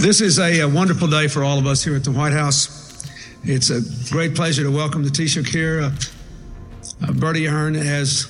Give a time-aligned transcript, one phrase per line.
[0.00, 3.04] This is a, a, wonderful day for all of us here at the White House.
[3.44, 5.82] It's a great pleasure to welcome the Taoiseach here.
[5.82, 5.92] Uh,
[7.02, 8.24] uh, Bertie Ahern has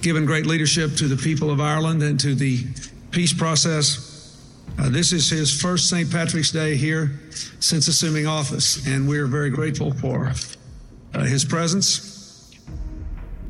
[0.00, 2.64] given great leadership to the people of Ireland and to the
[3.10, 4.40] peace process.
[4.78, 6.10] Uh, this is his first St.
[6.10, 7.20] Patrick's Day here
[7.60, 10.32] since assuming office, and we're very grateful for
[11.12, 12.58] uh, his presence.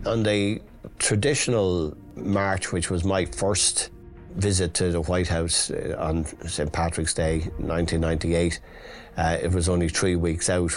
[0.04, 0.60] On the
[0.98, 3.90] traditional march, which was my first
[4.34, 6.72] visit to the White House uh, on St.
[6.72, 8.60] Patrick's Day 1998,
[9.16, 10.72] uh, it was only three weeks out.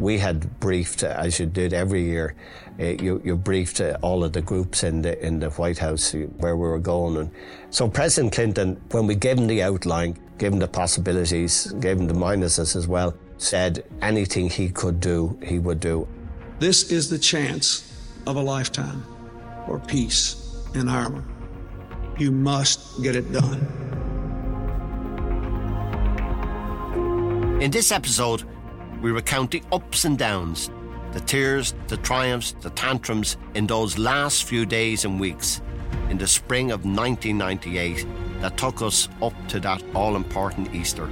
[0.00, 2.34] We had briefed, as you did every year,
[2.80, 6.12] uh, you, you, briefed uh, all of the groups in the in the White House
[6.12, 7.16] where we were going.
[7.16, 7.30] And
[7.70, 12.08] so President Clinton, when we gave him the outline, gave him the possibilities, gave him
[12.08, 16.06] the minuses as well, said anything he could do, he would do.
[16.58, 17.92] This is the chance
[18.26, 19.04] of a lifetime
[19.66, 21.35] for peace in Ireland.
[22.18, 23.60] You must get it done.
[27.60, 28.44] In this episode,
[29.02, 30.70] we recount the ups and downs,
[31.12, 35.60] the tears, the triumphs, the tantrums in those last few days and weeks
[36.08, 38.06] in the spring of 1998
[38.40, 41.10] that took us up to that all important Easter.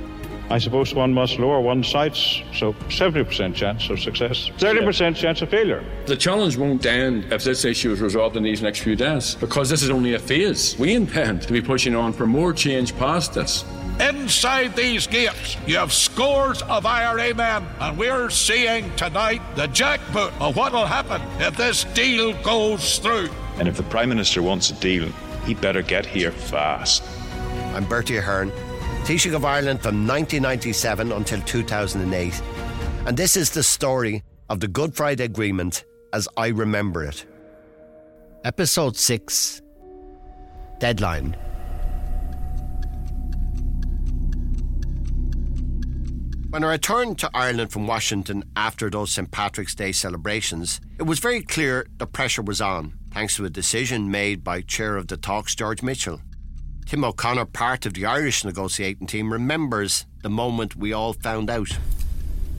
[0.50, 5.48] I suppose one must lower one's sights, so 70% chance of success, 30% chance of
[5.48, 5.82] failure.
[6.04, 9.70] The challenge won't end if this issue is resolved in these next few days, because
[9.70, 10.78] this is only a phase.
[10.78, 13.64] We intend to be pushing on for more change past this.
[14.00, 20.32] Inside these gates, you have scores of IRA men, and we're seeing tonight the jackpot
[20.40, 23.30] of what will happen if this deal goes through.
[23.56, 25.08] And if the Prime Minister wants a deal,
[25.46, 27.02] he better get here fast.
[27.74, 28.52] I'm Bertie Ahern
[29.04, 32.42] Taoiseach of Ireland from 1997 until 2008.
[33.06, 37.26] And this is the story of the Good Friday Agreement as I remember it.
[38.44, 39.60] Episode 6
[40.78, 41.36] Deadline.
[46.48, 49.30] When I returned to Ireland from Washington after those St.
[49.30, 54.10] Patrick's Day celebrations, it was very clear the pressure was on, thanks to a decision
[54.10, 56.22] made by Chair of the Talks, George Mitchell.
[56.86, 61.78] Tim O'Connor, part of the Irish negotiating team, remembers the moment we all found out.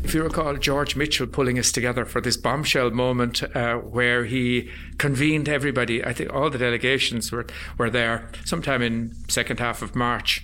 [0.03, 4.69] If you recall, George Mitchell pulling us together for this bombshell moment uh, where he
[4.99, 6.03] convened everybody.
[6.03, 7.47] I think all the delegations were,
[7.77, 10.43] were there sometime in second half of March.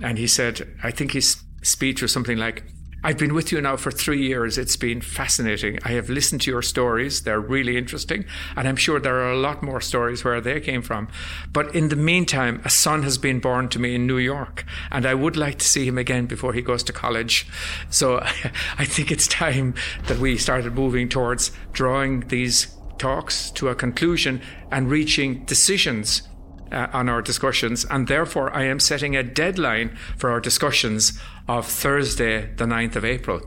[0.00, 2.62] And he said, I think his speech was something like,
[3.04, 4.56] I've been with you now for three years.
[4.56, 5.80] It's been fascinating.
[5.82, 7.22] I have listened to your stories.
[7.22, 8.24] They're really interesting.
[8.56, 11.08] And I'm sure there are a lot more stories where they came from.
[11.52, 15.04] But in the meantime, a son has been born to me in New York, and
[15.04, 17.46] I would like to see him again before he goes to college.
[17.90, 18.18] So
[18.78, 19.74] I think it's time
[20.06, 24.40] that we started moving towards drawing these talks to a conclusion
[24.70, 26.22] and reaching decisions
[26.72, 31.18] uh, on our discussions, and therefore I am setting a deadline for our discussions
[31.48, 33.40] of Thursday, the 9th of April,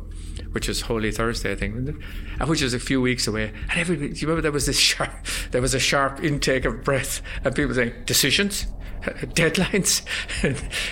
[0.52, 1.98] which is Holy Thursday, I think,
[2.40, 3.52] uh, which is a few weeks away.
[3.70, 5.12] And everybody, do you remember there was this sharp,
[5.52, 8.68] there was a sharp intake of breath, and people saying decisions,
[9.06, 10.02] deadlines,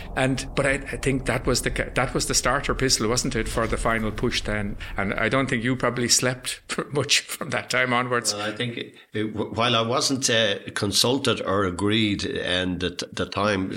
[0.15, 3.47] and but I, I, think that was the that was the starter pistol, wasn't it,
[3.47, 4.77] for the final push then?
[4.97, 6.61] And I don't think you probably slept
[6.93, 8.33] much from that time onwards.
[8.33, 13.25] Well, I think it, it, while I wasn't uh, consulted or agreed, and at the
[13.25, 13.75] time,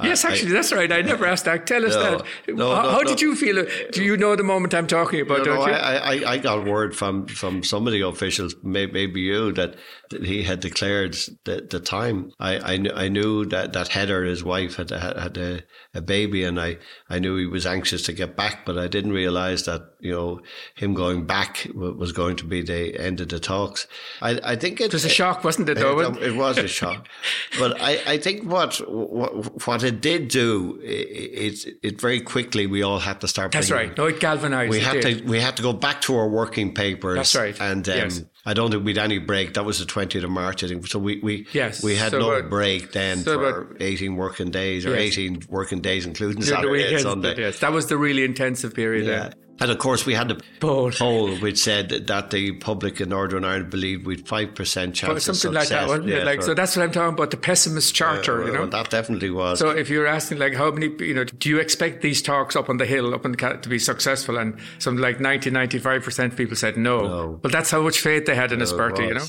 [0.00, 0.90] Uh, yes, actually, I, that's right.
[0.90, 1.66] I never asked that.
[1.66, 2.56] Tell us no, that.
[2.56, 3.66] No, how, no, how did you feel?
[3.92, 5.38] Do you know the moment I'm talking about?
[5.38, 5.74] No, don't you?
[5.74, 9.76] I, I, I got word from from some of the officials, maybe, maybe you, that,
[10.10, 12.32] that he had declared the, the time.
[12.40, 15.62] I, I, I knew that that, Heather, his wife, had had a,
[15.94, 16.78] a baby, and I,
[17.08, 20.40] I knew he was anxious to get back, but I didn't realize that you know
[20.76, 23.86] him going back was going to be the end of the talks.
[24.22, 25.78] I, I think it, it was a shock, wasn't it?
[25.78, 27.06] Though it, um, it was a shock,
[27.58, 32.66] but I, I think what, what what it did do it, it, it very quickly
[32.66, 33.52] we all had to start.
[33.52, 33.96] That's right.
[33.96, 34.70] No, it galvanized.
[34.70, 37.16] We had to we had to go back to our working papers.
[37.16, 37.60] That's right.
[37.60, 38.22] And um, yes.
[38.46, 39.54] I don't think we'd any break.
[39.54, 40.86] That was the 20th of March, I think.
[40.86, 41.82] So we, we, yes.
[41.82, 45.18] we had so no about, break then so for about, 18 working days or yes.
[45.18, 47.34] 18 working days, including Saturday and Sunday.
[47.36, 49.06] Yes, that was the really intensive period.
[49.06, 49.18] Yeah.
[49.28, 49.34] Then.
[49.60, 53.44] And of course, we had the poll, poll which said that the public in Northern
[53.44, 56.24] Ireland believed we'd five percent chance something like that, wasn't yeah, it?
[56.24, 57.30] Like so, that's what I'm talking about.
[57.30, 58.60] The pessimist charter, you know.
[58.60, 59.58] Well, that definitely was.
[59.58, 62.70] So if you're asking, like, how many, you know, do you expect these talks up
[62.70, 64.38] on the hill, up in the, to be successful?
[64.38, 67.00] And something like 90, 95 percent people said no.
[67.00, 67.38] no.
[67.42, 69.26] But that's how much faith they had in no, us, Bertie, you know.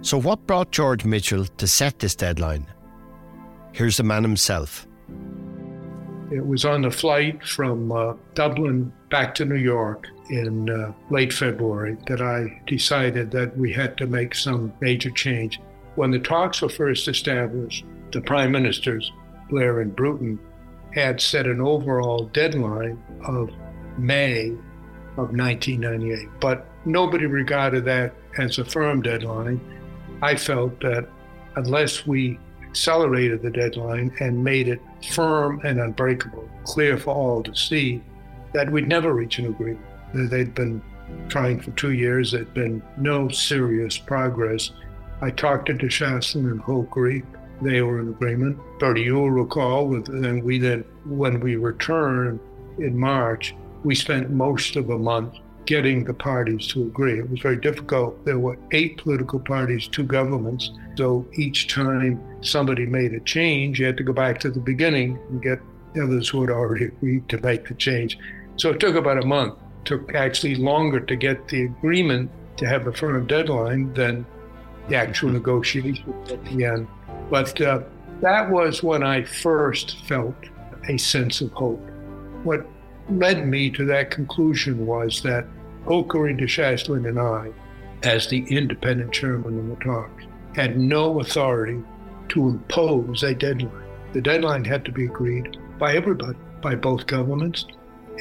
[0.00, 2.66] So what brought George Mitchell to set this deadline?
[3.72, 4.86] Here's the man himself.
[6.30, 11.32] It was on the flight from uh, Dublin back to New York in uh, late
[11.32, 15.60] February that I decided that we had to make some major change.
[15.96, 19.10] When the talks were first established, the prime ministers,
[19.48, 20.38] Blair and Bruton,
[20.94, 23.50] had set an overall deadline of
[23.98, 24.50] May
[25.16, 29.60] of 1998, but nobody regarded that as a firm deadline.
[30.22, 31.08] I felt that
[31.56, 37.54] unless we accelerated the deadline and made it firm and unbreakable, clear for all to
[37.54, 38.02] see,
[38.52, 39.84] that we'd never reach an agreement.
[40.12, 40.82] They'd been
[41.28, 44.70] trying for two years, there'd been no serious progress.
[45.20, 47.24] I talked to de Chastelain and Holkeri.
[47.62, 48.58] They were in agreement.
[48.78, 52.40] Bertie, you'll recall, and we then, when we returned
[52.78, 53.54] in March,
[53.84, 55.34] we spent most of a month
[55.70, 57.20] getting the parties to agree.
[57.20, 58.24] It was very difficult.
[58.24, 60.72] There were eight political parties, two governments.
[60.96, 65.16] So each time somebody made a change, you had to go back to the beginning
[65.28, 65.60] and get
[66.02, 68.18] others who had already agreed to make the change.
[68.56, 69.54] So it took about a month.
[69.54, 74.26] It took actually longer to get the agreement to have a firm deadline than
[74.88, 76.88] the actual negotiations at the end.
[77.30, 77.82] But uh,
[78.22, 80.34] that was when I first felt
[80.88, 81.80] a sense of hope.
[82.42, 82.66] What
[83.08, 85.46] led me to that conclusion was that
[85.90, 87.50] Holkeri DeShaslin and I,
[88.04, 91.82] as the independent chairman of the talks, had no authority
[92.28, 93.88] to impose a deadline.
[94.12, 97.66] The deadline had to be agreed by everybody, by both governments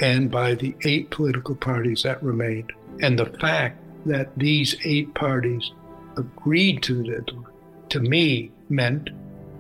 [0.01, 2.71] and by the eight political parties that remained.
[3.01, 5.71] And the fact that these eight parties
[6.17, 7.53] agreed to the deadline,
[7.89, 9.11] to me, meant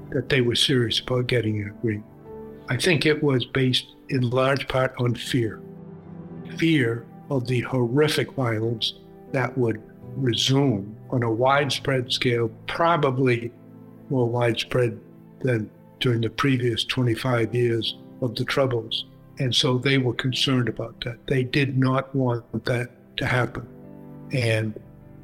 [0.09, 2.03] that they were serious about getting it agreed.
[2.69, 5.61] I think it was based in large part on fear
[6.57, 8.93] fear of the horrific violence
[9.31, 9.81] that would
[10.15, 13.51] resume on a widespread scale, probably
[14.09, 14.99] more widespread
[15.41, 19.05] than during the previous 25 years of the Troubles.
[19.39, 21.25] And so they were concerned about that.
[21.27, 23.67] They did not want that to happen.
[24.31, 24.79] And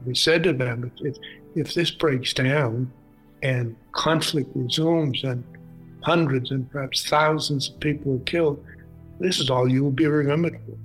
[0.06, 1.18] we said to them, if,
[1.56, 2.92] if this breaks down
[3.44, 5.44] and conflict resumes and
[6.02, 8.64] hundreds and perhaps thousands of people are killed,
[9.20, 10.78] this is all you will be remembered for.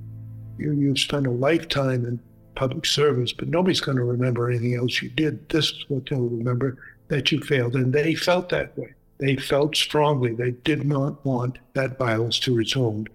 [0.60, 2.20] You, you've spent a lifetime in
[2.54, 5.48] public service, but nobody's going to remember anything else you did.
[5.48, 6.76] This is what they'll remember
[7.08, 7.74] that you failed.
[7.74, 8.92] And they felt that way.
[9.18, 10.34] They felt strongly.
[10.34, 13.06] They did not want that violence to resume.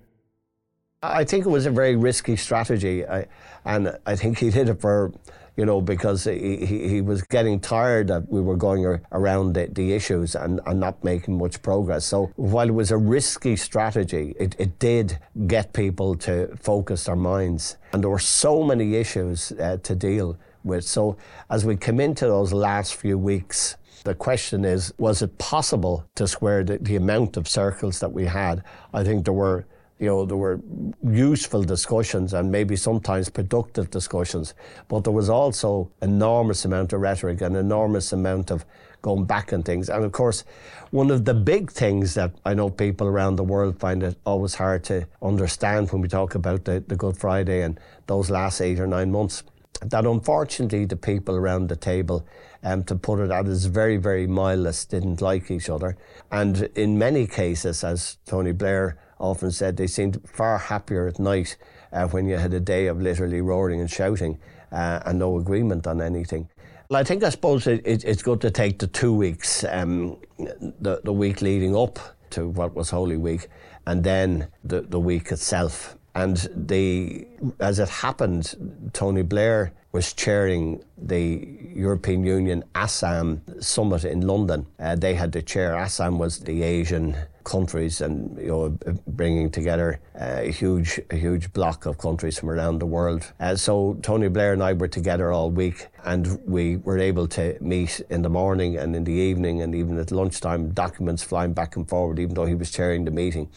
[1.14, 3.06] I think it was a very risky strategy.
[3.06, 3.28] I,
[3.66, 5.12] and I think he did it for
[5.58, 9.68] you know, because he, he, he was getting tired that we were going around the,
[9.68, 12.06] the issues and, and not making much progress.
[12.06, 15.18] So while it was a risky strategy, it, it did
[15.48, 17.78] get people to focus their minds.
[17.94, 20.84] And there were so many issues uh, to deal with.
[20.84, 21.18] So
[21.50, 26.28] as we come into those last few weeks, the question is, was it possible to
[26.28, 28.64] square the, the amount of circles that we had?
[28.94, 29.66] I think there were
[30.00, 30.60] you know, there were
[31.04, 34.54] useful discussions and maybe sometimes productive discussions,
[34.90, 38.66] but there was also enormous amount of rhetoric and enormous amount of
[39.02, 39.88] going back and things.
[39.88, 40.44] And of course,
[40.92, 44.56] one of the big things that I know people around the world find it always
[44.56, 48.80] hard to understand when we talk about the, the Good Friday and those last eight
[48.80, 49.44] or nine months,
[49.82, 52.26] that unfortunately the people around the table,
[52.64, 55.96] um, to put it out as very, very mildest, didn't like each other.
[56.32, 61.58] And in many cases, as Tony Blair often said they seemed far happier at night
[61.92, 64.38] uh, when you had a day of literally roaring and shouting
[64.72, 66.50] uh, and no agreement on anything.
[66.90, 70.18] Well, I think I suppose it, it, it's good to take the two weeks, um,
[70.38, 71.98] the, the week leading up
[72.32, 73.48] to what was Holy Week,
[73.88, 75.98] and then the, the week itself.
[76.14, 77.28] And the,
[77.60, 84.66] as it happened, Tony Blair was chairing the European Union ASEM summit in London.
[84.78, 85.72] Uh, they had the chair.
[85.72, 91.86] ASEM was the Asian countries and you know bringing together a huge a huge block
[91.86, 93.32] of countries from around the world.
[93.40, 97.58] Uh, so Tony Blair and I were together all week, and we were able to
[97.62, 100.72] meet in the morning and in the evening, and even at lunchtime.
[100.72, 103.50] Documents flying back and forward, even though he was chairing the meeting.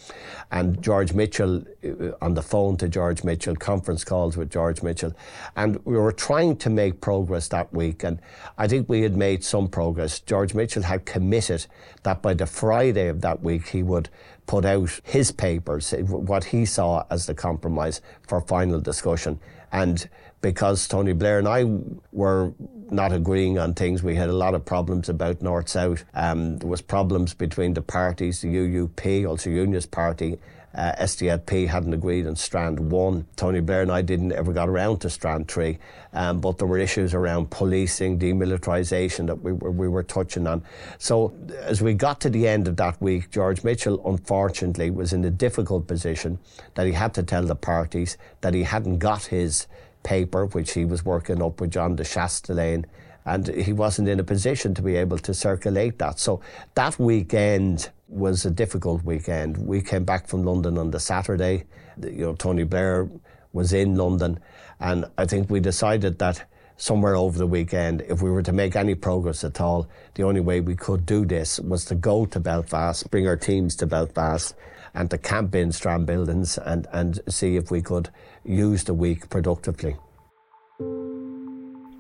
[0.50, 5.14] And George Mitchell uh, on the phone to George Mitchell, conference calls with George Mitchell,
[5.57, 8.04] and we were trying to make progress that week.
[8.04, 8.20] And
[8.58, 10.20] I think we had made some progress.
[10.20, 11.64] George Mitchell had committed
[12.02, 14.11] that by the Friday of that week he would
[14.47, 19.40] put out his papers, what he saw as the compromise for final discussion.
[19.73, 20.06] And
[20.42, 21.64] because Tony Blair and I
[22.12, 22.52] were
[22.90, 26.04] not agreeing on things, we had a lot of problems about North South.
[26.12, 30.38] Um, there was problems between the parties, the UUP, Ulster Unionist Party,
[30.78, 33.26] uh, SDLP hadn't agreed on Strand 1.
[33.35, 35.76] Tony Blair and I didn't ever got around to Strand 3,
[36.12, 40.62] um, but there were issues around policing, demilitarisation that we were, we were touching on.
[40.99, 45.25] So as we got to the end of that week, George Mitchell, unfortunately, was in
[45.25, 46.38] a difficult position
[46.75, 49.66] that he had to tell the parties that he hadn't got his
[50.04, 52.85] paper, which he was working up with John de Chastelain
[53.26, 56.18] and he wasn't in a position to be able to circulate that.
[56.18, 56.40] So
[56.76, 59.56] that weekend, was a difficult weekend.
[59.58, 61.64] We came back from London on the Saturday.
[62.02, 63.08] You know, Tony Blair
[63.52, 64.40] was in London,
[64.80, 66.44] and I think we decided that
[66.76, 70.40] somewhere over the weekend, if we were to make any progress at all, the only
[70.40, 74.54] way we could do this was to go to Belfast, bring our teams to Belfast,
[74.94, 78.08] and to camp in Strand buildings and, and see if we could
[78.44, 79.96] use the week productively.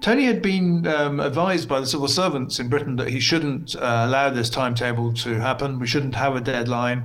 [0.00, 4.04] Tony had been um, advised by the civil servants in Britain that he shouldn't uh,
[4.06, 5.78] allow this timetable to happen.
[5.78, 7.04] We shouldn't have a deadline.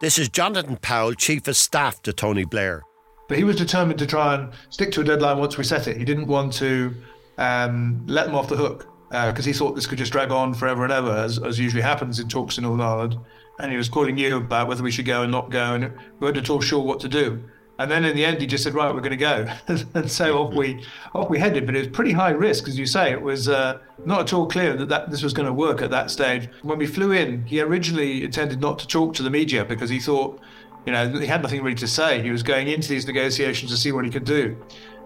[0.00, 2.82] This is Jonathan Powell, Chief of Staff to Tony Blair.
[3.28, 5.96] But he was determined to try and stick to a deadline once we set it.
[5.96, 6.94] He didn't want to
[7.38, 10.54] um, let them off the hook because uh, he thought this could just drag on
[10.54, 13.16] forever and ever, as, as usually happens in talks in Northern Ireland.
[13.60, 16.26] And he was calling you about whether we should go and not go, and we
[16.26, 17.44] weren't at all sure what to do.
[17.78, 19.46] And then in the end, he just said, "Right, we're going to go,"
[19.94, 21.66] and so off we off we headed.
[21.66, 23.10] But it was pretty high risk, as you say.
[23.10, 25.90] It was uh, not at all clear that, that this was going to work at
[25.90, 26.48] that stage.
[26.62, 29.98] When we flew in, he originally intended not to talk to the media because he
[29.98, 30.40] thought,
[30.86, 32.22] you know, he had nothing really to say.
[32.22, 34.56] He was going into these negotiations to see what he could do.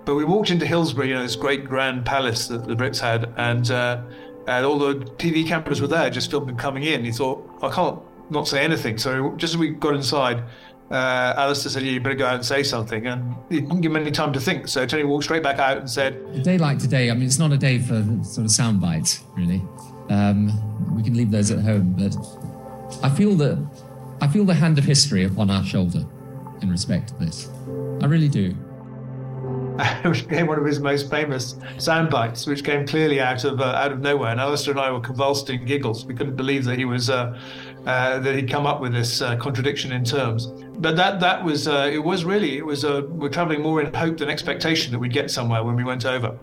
[0.05, 3.33] But we walked into Hillsborough, you know, this great grand palace that the Brits had,
[3.39, 4.03] and uh,
[4.47, 7.05] and all the TV cameras were there, just filming coming in.
[7.05, 7.99] He thought, I can't
[8.31, 8.99] not say anything.
[8.99, 10.43] So just as we got inside
[10.91, 13.07] uh, Alistair said, yeah, you better go out and say something.
[13.07, 14.69] And he didn't give him any time to think.
[14.69, 17.39] So Tony walked straight back out and said, A day like today, I mean, it's
[17.39, 19.63] not a day for sort of sound bites, really.
[20.09, 21.93] Um, we can leave those at home.
[21.93, 22.17] But
[23.03, 23.59] I feel that
[24.21, 26.05] I feel the hand of history upon our shoulder
[26.63, 27.49] in respect to this.
[28.03, 28.55] I really do.
[30.03, 33.65] which became one of his most famous sound bites, which came clearly out of uh,
[33.65, 34.31] out of nowhere.
[34.31, 36.05] And Alistair and I were convulsed in giggles.
[36.05, 37.39] We couldn't believe that he was uh,
[37.87, 40.49] uh, that he'd come up with this uh, contradiction in terms.
[40.79, 43.93] But that that was uh, it was really it was uh, we're travelling more in
[43.93, 46.39] hope than expectation that we'd get somewhere when we went over.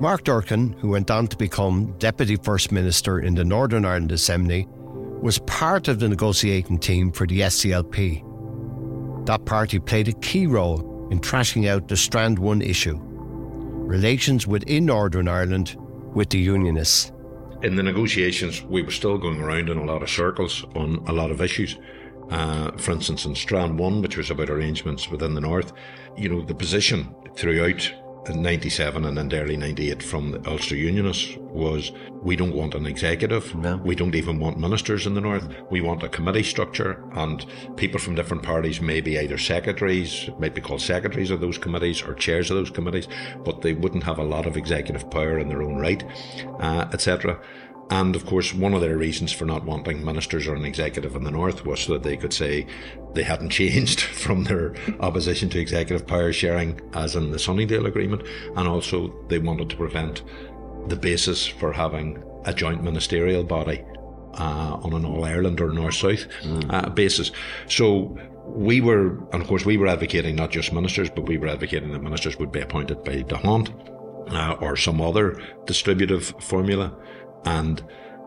[0.00, 4.66] Mark Durkan, who went on to become Deputy First Minister in the Northern Ireland Assembly,
[5.20, 8.24] was part of the negotiating team for the SDLP.
[9.26, 12.98] That party played a key role in trashing out the Strand 1 issue
[13.88, 15.74] relations within Northern Ireland
[16.14, 17.10] with the Unionists
[17.62, 21.12] in the negotiations, we were still going around in a lot of circles on a
[21.12, 21.76] lot of issues.
[22.30, 25.72] Uh, for instance, in Strand 1, which was about arrangements within the North,
[26.16, 27.90] you know, the position throughout
[28.34, 31.92] 97 and then early 98 from the Ulster Unionists was
[32.22, 33.54] we don't want an executive.
[33.54, 33.76] No.
[33.78, 35.48] We don't even want ministers in the North.
[35.70, 37.44] We want a committee structure and
[37.76, 42.02] people from different parties may be either secretaries, might be called secretaries of those committees
[42.02, 43.08] or chairs of those committees,
[43.44, 46.04] but they wouldn't have a lot of executive power in their own right,
[46.60, 47.40] uh, etc.
[47.90, 51.24] And of course, one of their reasons for not wanting ministers or an executive in
[51.24, 52.66] the north was so that they could say
[53.14, 58.22] they hadn't changed from their opposition to executive power sharing, as in the Sunningdale Agreement,
[58.56, 60.22] and also they wanted to prevent
[60.88, 63.84] the basis for having a joint ministerial body
[64.34, 66.72] uh, on an All Ireland or North South mm.
[66.72, 67.30] uh, basis.
[67.68, 68.16] So
[68.46, 71.92] we were, and of course, we were advocating not just ministers, but we were advocating
[71.92, 73.70] that ministers would be appointed by D'Hondt
[74.32, 76.94] uh, or some other distributive formula.
[77.44, 77.82] And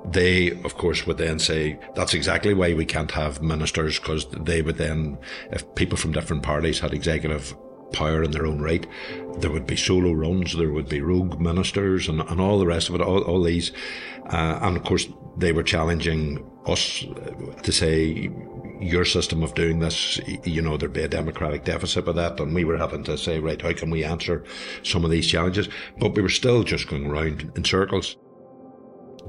[0.06, 4.62] they, of course, would then say that's exactly why we can't have ministers because they
[4.62, 5.18] would then,
[5.52, 7.56] if people from different parties had executive
[7.94, 8.88] power in their own right,
[9.40, 12.90] there would be solo runs, there would be rogue ministers, and, and all the rest
[12.90, 13.72] of it, all, all these.
[14.28, 17.06] Uh, and of course, they were challenging us
[17.64, 18.30] to say,
[18.80, 22.40] your system of doing this, you know, there'd be a democratic deficit with that.
[22.40, 24.44] And we were having to say, right, how can we answer
[24.84, 25.70] some of these challenges?
[26.00, 28.18] But we were still just going around in circles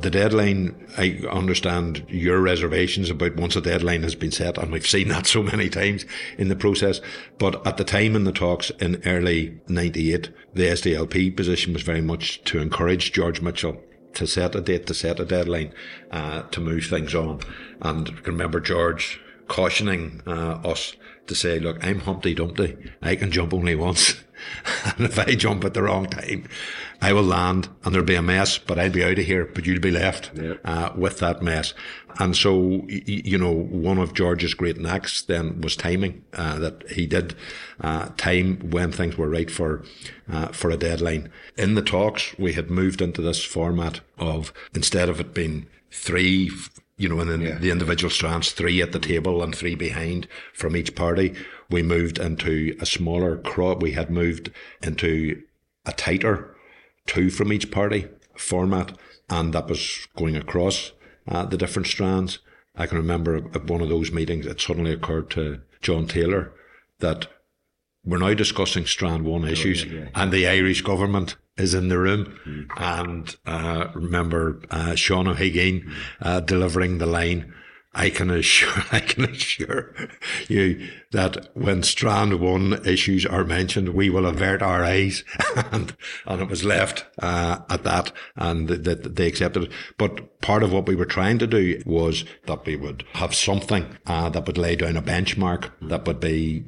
[0.02, 4.86] the deadline, I understand your reservations about once a deadline has been set, and we've
[4.86, 6.04] seen that so many times
[6.38, 7.00] in the process.
[7.38, 12.00] But at the time in the talks in early 98, the SDLP position was very
[12.00, 13.80] much to encourage George Mitchell
[14.14, 15.72] to set a date, to set a deadline,
[16.10, 17.40] uh, to move things on.
[17.80, 20.94] And remember George cautioning uh, us
[21.26, 22.76] to say, look, I'm Humpty Dumpty.
[23.00, 24.22] I can jump only once.
[24.84, 26.48] and if I jump at the wrong time,
[27.02, 29.66] I will land and there'll be a mess, but I'll be out of here, but
[29.66, 30.30] you'll be left
[30.64, 31.74] uh, with that mess.
[32.20, 37.08] And so, you know, one of George's great knacks then was timing, uh, that he
[37.08, 37.34] did
[37.80, 39.82] uh, time when things were right for,
[40.30, 41.28] uh, for a deadline.
[41.58, 46.52] In the talks, we had moved into this format of instead of it being three,
[46.98, 47.58] you know, and then yeah.
[47.58, 51.34] the individual strands, three at the table and three behind from each party,
[51.68, 53.82] we moved into a smaller crop.
[53.82, 55.42] We had moved into
[55.84, 56.51] a tighter
[57.06, 58.96] two from each party format,
[59.28, 60.92] and that was going across
[61.28, 62.38] uh, the different strands.
[62.74, 66.52] I can remember at one of those meetings, it suddenly occurred to John Taylor
[67.00, 67.28] that
[68.04, 70.08] we're now discussing Strand 1 issues, yeah, yeah.
[70.14, 72.38] and the Irish government is in the room.
[72.46, 72.66] Mm.
[72.76, 75.84] And uh, remember uh, Sean O'Higgins
[76.20, 77.52] uh, delivering the line
[77.94, 79.94] I can assure, I can assure
[80.48, 85.24] you that when Strand One issues are mentioned, we will avert our eyes,
[85.72, 85.94] and
[86.26, 89.72] and it was left uh, at that, and that they accepted it.
[89.98, 93.98] But part of what we were trying to do was that we would have something
[94.06, 96.64] uh, that would lay down a benchmark that would be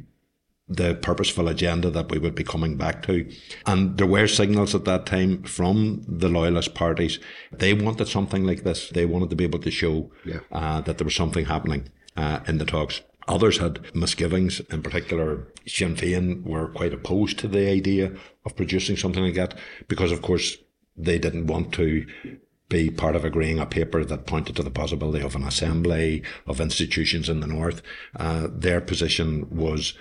[0.66, 3.30] the purposeful agenda that we would be coming back to.
[3.66, 7.18] And there were signals at that time from the loyalist parties.
[7.52, 8.88] They wanted something like this.
[8.88, 10.40] They wanted to be able to show yeah.
[10.50, 13.02] uh, that there was something happening uh, in the talks.
[13.26, 18.12] Others had misgivings, in particular, Sinn Féin were quite opposed to the idea
[18.44, 19.54] of producing something like that
[19.88, 20.58] because, of course,
[20.96, 22.06] they didn't want to
[22.68, 26.60] be part of agreeing a paper that pointed to the possibility of an assembly of
[26.60, 27.82] institutions in the north.
[28.16, 29.94] Uh, their position was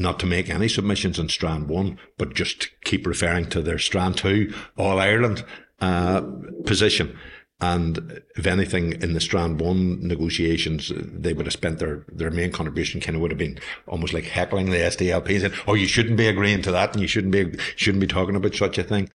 [0.00, 4.16] not to make any submissions in Strand 1, but just keep referring to their Strand
[4.16, 5.44] 2 All Ireland
[5.80, 6.22] uh,
[6.64, 7.16] position.
[7.60, 12.50] And if anything, in the Strand 1 negotiations, they would have spent their, their main
[12.50, 16.16] contribution kind of would have been almost like heckling the SDLP, saying, oh, you shouldn't
[16.16, 19.10] be agreeing to that and you shouldn't be, shouldn't be talking about such a thing.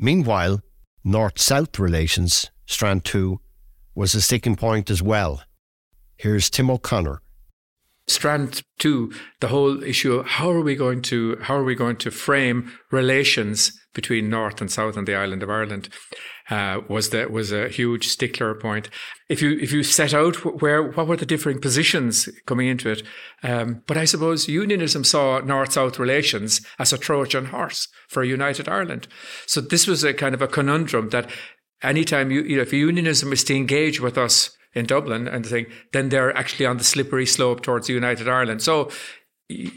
[0.00, 0.60] Meanwhile,
[1.04, 3.38] North South relations, Strand 2,
[3.94, 5.42] was a sticking point as well.
[6.16, 7.20] Here's Tim O'Connor
[8.06, 11.96] strand two, the whole issue of how are we going to how are we going
[11.96, 15.88] to frame relations between North and South and the island of Ireland
[16.50, 18.90] uh, was that was a huge stickler point.
[19.28, 23.02] If you if you set out where what were the differing positions coming into it,
[23.42, 28.26] um, but I suppose unionism saw North South relations as a Trojan horse for a
[28.26, 29.08] united Ireland.
[29.46, 31.30] So this was a kind of a conundrum that
[31.82, 35.66] anytime you, you know, if unionism was to engage with us in Dublin and thing,
[35.92, 38.62] then they're actually on the slippery slope towards United Ireland.
[38.62, 38.90] So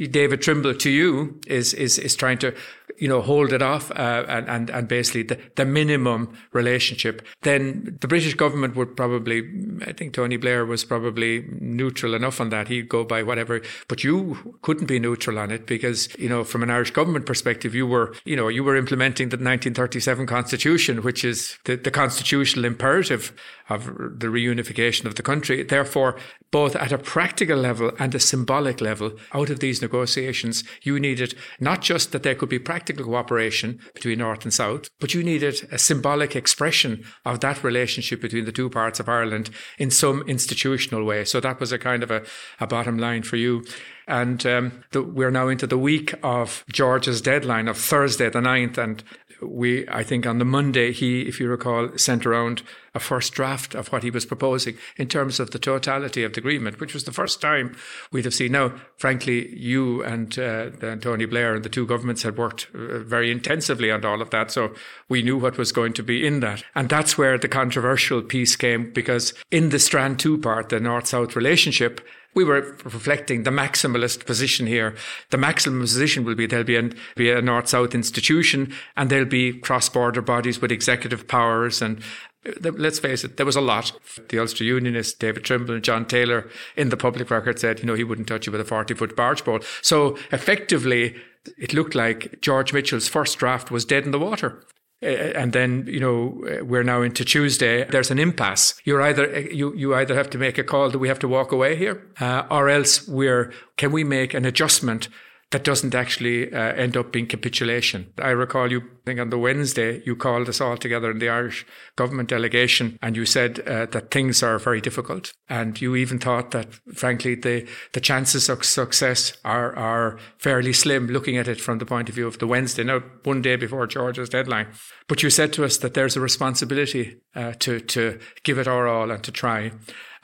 [0.10, 2.54] David Trimble to you is is is trying to
[2.98, 7.26] you know hold it off uh, and and and basically the, the minimum relationship.
[7.42, 9.44] Then the British government would probably
[9.86, 12.68] I think Tony Blair was probably neutral enough on that.
[12.68, 16.64] He'd go by whatever, but you couldn't be neutral on it because you know from
[16.64, 21.24] an Irish government perspective, you were you know you were implementing the 1937 constitution, which
[21.24, 23.34] is the, the constitutional imperative
[23.70, 25.64] of the reunification of the country.
[25.64, 26.18] Therefore,
[26.52, 31.36] both at a practical level and a symbolic level, out of these negotiations, you needed
[31.60, 35.68] not just that there could be practical cooperation between North and South, but you needed
[35.74, 41.04] a symbolic expression of that relationship between the two parts of Ireland in some institutional
[41.04, 41.26] way.
[41.26, 42.24] So that was a kind of a,
[42.62, 43.66] a bottom line for you.
[44.08, 48.78] And um, the, we're now into the week of George's deadline of Thursday the 9th.
[48.78, 49.04] And
[49.42, 52.64] we, I think on the Monday, he, if you recall, sent around
[52.96, 56.40] a first draft of what he was proposing in terms of the totality of the
[56.40, 57.78] agreement, which was the first time
[58.12, 58.52] we'd have seen.
[58.52, 63.00] Now, frankly, you and, uh, and Tony Blair and the two governments had worked uh,
[63.00, 64.52] very intensively on all of that.
[64.52, 64.74] So
[65.08, 66.64] we knew what was going to be in that.
[66.74, 71.08] And that's where the controversial piece came because in the Strand 2 part, the North
[71.08, 72.02] South relationship,
[72.38, 74.94] we were reflecting the maximalist position here.
[75.32, 79.54] The maximum position will be there'll be, be a north south institution and there'll be
[79.54, 81.82] cross border bodies with executive powers.
[81.82, 82.00] And
[82.46, 83.92] uh, let's face it, there was a lot.
[84.30, 87.96] The Ulster Unionists, David Trimble and John Taylor in the public record said, you know,
[87.96, 89.62] he wouldn't touch you with a 40 foot barge pole.
[89.82, 91.16] So effectively,
[91.58, 94.62] it looked like George Mitchell's first draft was dead in the water.
[95.04, 97.86] Uh, and then you know uh, we're now into Tuesday.
[97.86, 98.74] There's an impasse.
[98.84, 101.52] You're either you you either have to make a call that we have to walk
[101.52, 105.08] away here, uh, or else we're can we make an adjustment
[105.52, 108.12] that doesn't actually uh, end up being capitulation.
[108.22, 111.30] I recall you, I think on the Wednesday, you called us all together in the
[111.30, 115.32] Irish government delegation and you said uh, that things are very difficult.
[115.48, 121.08] And you even thought that, frankly, the, the chances of success are, are fairly slim
[121.08, 123.88] looking at it from the point of view of the Wednesday, now one day before
[123.88, 124.68] George's deadline.
[125.08, 128.88] But you said to us that there's a responsibility uh, to, to give it our
[128.88, 129.72] all and to try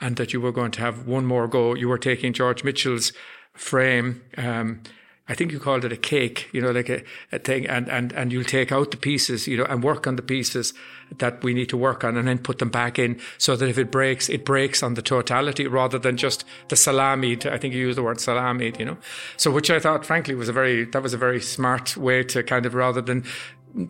[0.00, 1.74] and that you were going to have one more go.
[1.74, 3.12] You were taking George Mitchell's
[3.54, 4.82] frame, um,
[5.26, 8.12] I think you called it a cake, you know, like a, a thing, and, and,
[8.12, 10.74] and you'll take out the pieces, you know, and work on the pieces
[11.16, 13.78] that we need to work on and then put them back in so that if
[13.78, 17.38] it breaks, it breaks on the totality rather than just the salami.
[17.46, 18.98] I think you used the word salami, you know.
[19.38, 22.42] So, which I thought, frankly, was a very, that was a very smart way to
[22.42, 23.24] kind of rather than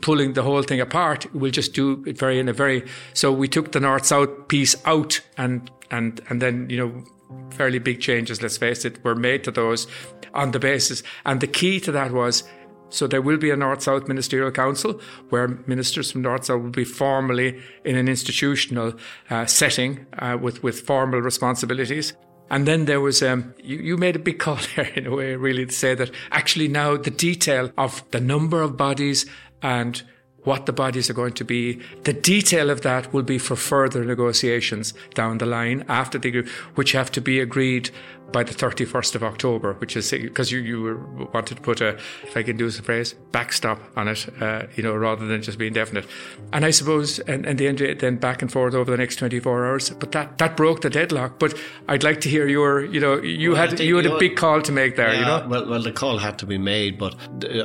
[0.01, 3.49] pulling the whole thing apart, we'll just do it very in a very, so we
[3.49, 7.05] took the north south piece out and, and, and then, you know,
[7.51, 9.87] fairly big changes, let's face it, were made to those
[10.33, 11.03] on the basis.
[11.25, 12.45] And the key to that was
[12.91, 16.71] so there will be a North South Ministerial Council where ministers from North South will
[16.71, 18.95] be formally in an institutional
[19.31, 22.13] uh, setting uh, with, with formal responsibilities.
[22.51, 25.35] And then there was, um, you, you made a big call there in a way,
[25.35, 29.27] really, to say that actually now the detail of the number of bodies
[29.61, 30.03] and
[30.45, 31.81] what the bodies are going to be.
[32.05, 36.93] The detail of that will be for further negotiations down the line after the, which
[36.93, 37.91] have to be agreed
[38.35, 41.91] by the 31st of October, which is because you, you wanted to put a,
[42.25, 45.57] if I can use the phrase, backstop on it, uh, you know, rather than just
[45.57, 46.05] being definite.
[46.53, 49.67] And I suppose, and, and the then, then back and forth over the next 24
[49.67, 51.39] hours, but that, that broke the deadlock.
[51.39, 51.57] But
[51.89, 54.61] I'd like to hear your, you know, you well, had, you had a big call
[54.63, 55.47] to make there, yeah, you know?
[55.49, 57.15] Well, well, the call had to be made, but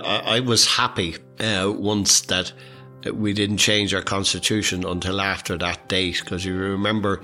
[0.06, 2.54] I, I was happy uh, once that
[3.14, 7.22] we didn't change our constitution until after that date because you remember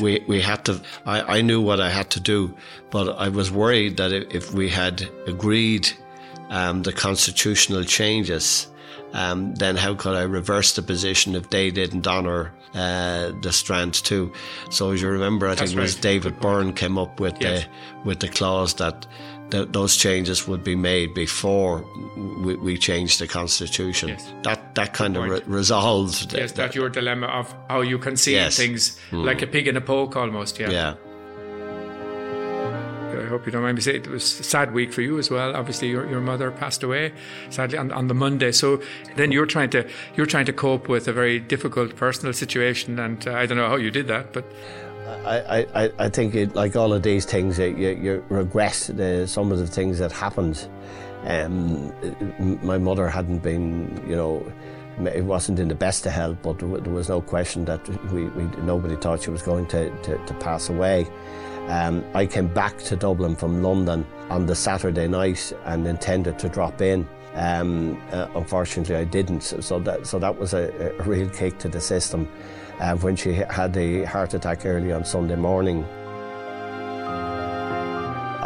[0.00, 2.54] we we had to I, I knew what I had to do
[2.90, 5.90] but I was worried that if we had agreed
[6.48, 8.68] um, the constitutional changes
[9.12, 13.94] um, then how could I reverse the position if they didn't honour uh, the strand
[13.94, 14.32] two
[14.70, 16.02] so as you remember I That's think it was right.
[16.02, 17.64] David Byrne came up with yes.
[17.64, 19.06] the with the clause that
[19.50, 21.84] th- those changes would be made before
[22.16, 24.10] we, we changed the constitution.
[24.10, 24.32] Yes.
[24.42, 26.32] That that kind of re- resolved.
[26.32, 28.56] Yes, that, that, your dilemma of how you conceive yes.
[28.56, 29.24] things mm.
[29.24, 30.58] like a pig in a poke, almost.
[30.58, 30.70] Yeah.
[30.70, 30.94] Yeah.
[33.26, 35.30] I hope you don't mind me saying it was a sad week for you as
[35.30, 35.56] well.
[35.56, 37.12] Obviously, your, your mother passed away
[37.50, 38.52] sadly on, on the Monday.
[38.52, 38.80] So
[39.16, 43.26] then you're trying to you're trying to cope with a very difficult personal situation, and
[43.26, 44.44] uh, I don't know how you did that, but
[45.06, 49.52] I, I, I think it, like all of these things, you, you regret the, some
[49.52, 50.68] of the things that happened.
[51.24, 51.92] Um,
[52.64, 54.52] my mother hadn't been, you know,
[55.12, 58.44] it wasn't in the best of health, but there was no question that we, we
[58.62, 61.06] nobody thought she was going to, to, to pass away.
[61.68, 66.48] Um, I came back to Dublin from London on the Saturday night and intended to
[66.48, 67.08] drop in.
[67.34, 71.68] Um, uh, unfortunately, I didn't, so that so that was a, a real kick to
[71.68, 72.28] the system
[72.80, 75.84] uh, when she had a heart attack early on Sunday morning.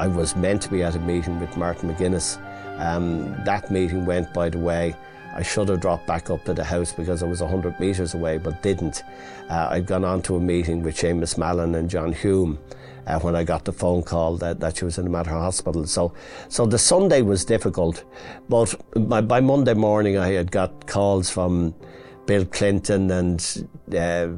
[0.00, 2.38] I was meant to be at a meeting with Martin McGuinness.
[2.80, 4.96] Um, that meeting went, by the way.
[5.34, 8.38] I should have dropped back up to the house because I was 100 metres away,
[8.38, 9.02] but didn't.
[9.48, 12.58] Uh, I'd gone on to a meeting with Seamus Mallon and John Hume.
[13.06, 15.86] Uh, when I got the phone call that, that she was in the Mater Hospital.
[15.86, 16.12] So,
[16.48, 18.04] so the Sunday was difficult,
[18.48, 21.74] but by, by Monday morning I had got calls from
[22.30, 24.28] Bill Clinton and uh,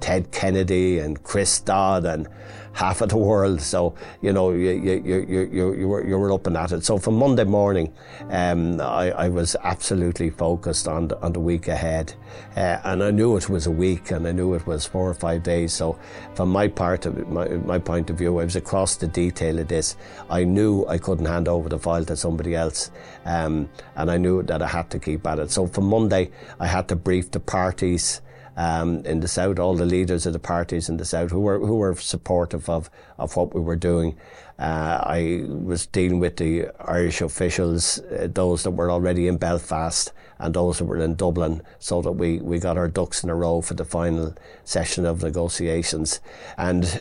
[0.00, 2.28] Ted Kennedy and Chris Dodd and
[2.74, 3.60] half of the world.
[3.60, 6.84] So, you know, you, you, you, you, you, were, you were up and at it.
[6.84, 7.92] So from Monday morning,
[8.30, 12.14] um, I, I was absolutely focused on the, on the week ahead.
[12.54, 15.14] Uh, and I knew it was a week and I knew it was four or
[15.14, 15.72] five days.
[15.72, 15.98] So
[16.34, 19.68] from my part of my, my point of view, I was across the detail of
[19.68, 19.96] this.
[20.30, 22.90] I knew I couldn't hand over the file to somebody else.
[23.24, 25.50] Um, and I knew that I had to keep at it.
[25.50, 26.30] So from Monday,
[26.60, 28.20] I had to brief the parties
[28.58, 31.60] um, in the south, all the leaders of the parties in the south who were
[31.60, 34.16] who were supportive of, of what we were doing.
[34.58, 40.12] Uh, I was dealing with the Irish officials, uh, those that were already in Belfast
[40.40, 43.34] and those that were in Dublin, so that we, we got our ducks in a
[43.36, 46.20] row for the final session of negotiations.
[46.56, 47.00] And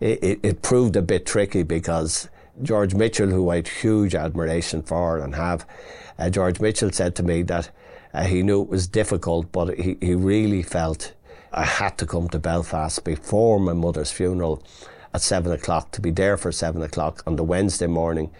[0.00, 2.28] it, it, it proved a bit tricky because
[2.62, 5.64] George Mitchell, who I had huge admiration for and have,
[6.18, 7.70] uh, George Mitchell said to me that
[8.16, 11.12] uh, he knew it was difficult, but he, he really felt
[11.52, 14.62] I had to come to Belfast before my mother's funeral
[15.12, 18.30] at seven o'clock to be there for seven o'clock on the Wednesday morning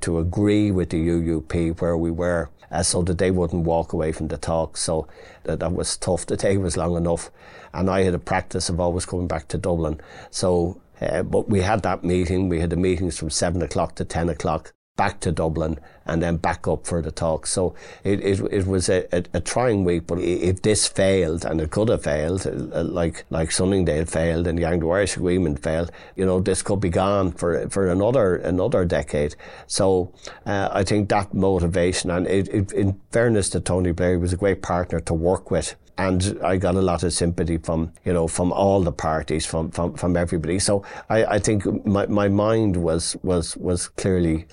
[0.00, 4.12] to agree with the UUP where we were uh, so that they wouldn't walk away
[4.12, 4.78] from the talk.
[4.78, 5.06] So
[5.44, 6.24] that, uh, that was tough.
[6.24, 7.30] The day was long enough.
[7.74, 10.00] And I had a practice of always coming back to Dublin.
[10.30, 12.48] So, uh, but we had that meeting.
[12.48, 16.36] We had the meetings from seven o'clock to 10 o'clock back to Dublin and then
[16.36, 17.46] back up for the talk.
[17.46, 21.60] So it, it, it was a, a, a, trying week, but if this failed, and
[21.60, 26.26] it could have failed, uh, like like Sunningdale failed and the Anglo-Irish Agreement failed, you
[26.26, 29.36] know, this could be gone for for another another decade.
[29.68, 30.12] So
[30.44, 34.32] uh, I think that motivation, and it, it, in fairness to Tony Blair, he was
[34.32, 38.12] a great partner to work with and I got a lot of sympathy from you
[38.12, 40.60] know from all the parties from from, from everybody.
[40.60, 44.46] So I, I think my, my mind was was was clearly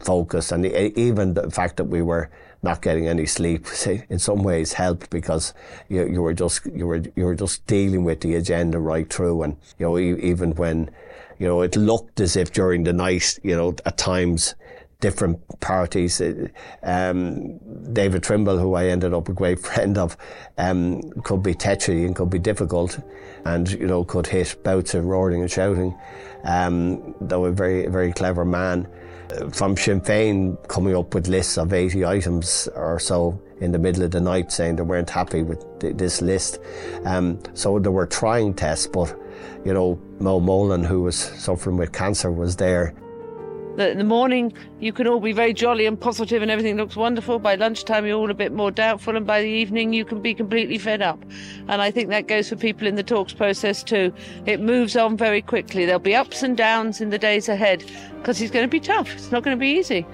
[0.00, 2.30] focus and even the fact that we were
[2.62, 3.66] not getting any sleep
[4.10, 5.54] in some ways helped because
[5.88, 9.42] you, you were just you were you were just dealing with the agenda right through
[9.42, 10.90] and you know even when
[11.38, 14.54] you know it looked as if during the night you know at times
[15.00, 16.20] different parties.
[16.20, 16.48] Uh,
[16.82, 17.58] um,
[17.92, 20.16] David Trimble, who I ended up a great friend of,
[20.56, 22.98] um, could be tetchy and could be difficult,
[23.44, 25.96] and you know could hit bouts of roaring and shouting.
[26.44, 28.88] Um, though a very very clever man
[29.52, 34.02] from Sinn Féin coming up with lists of 80 items or so in the middle
[34.02, 36.58] of the night saying they weren't happy with th- this list.
[37.04, 39.14] Um, so there were trying tests, but,
[39.64, 42.94] you know, Mo Mowlam, who was suffering with cancer, was there.
[43.78, 46.96] That in the morning you can all be very jolly and positive and everything looks
[46.96, 47.38] wonderful.
[47.38, 50.34] By lunchtime, you're all a bit more doubtful, and by the evening, you can be
[50.34, 51.24] completely fed up.
[51.68, 54.12] And I think that goes for people in the talks process too.
[54.46, 55.84] It moves on very quickly.
[55.86, 57.84] There'll be ups and downs in the days ahead
[58.18, 59.12] because it's going to be tough.
[59.14, 60.06] It's not going to be easy.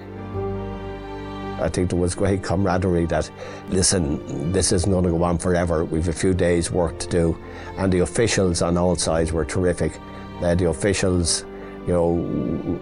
[1.57, 3.31] I think there was great camaraderie that,
[3.69, 5.85] listen, this isn't going to go on forever.
[5.85, 7.37] We've a few days' work to do.
[7.77, 9.97] And the officials on all sides were terrific.
[10.41, 11.45] Uh, the officials,
[11.87, 12.17] you know,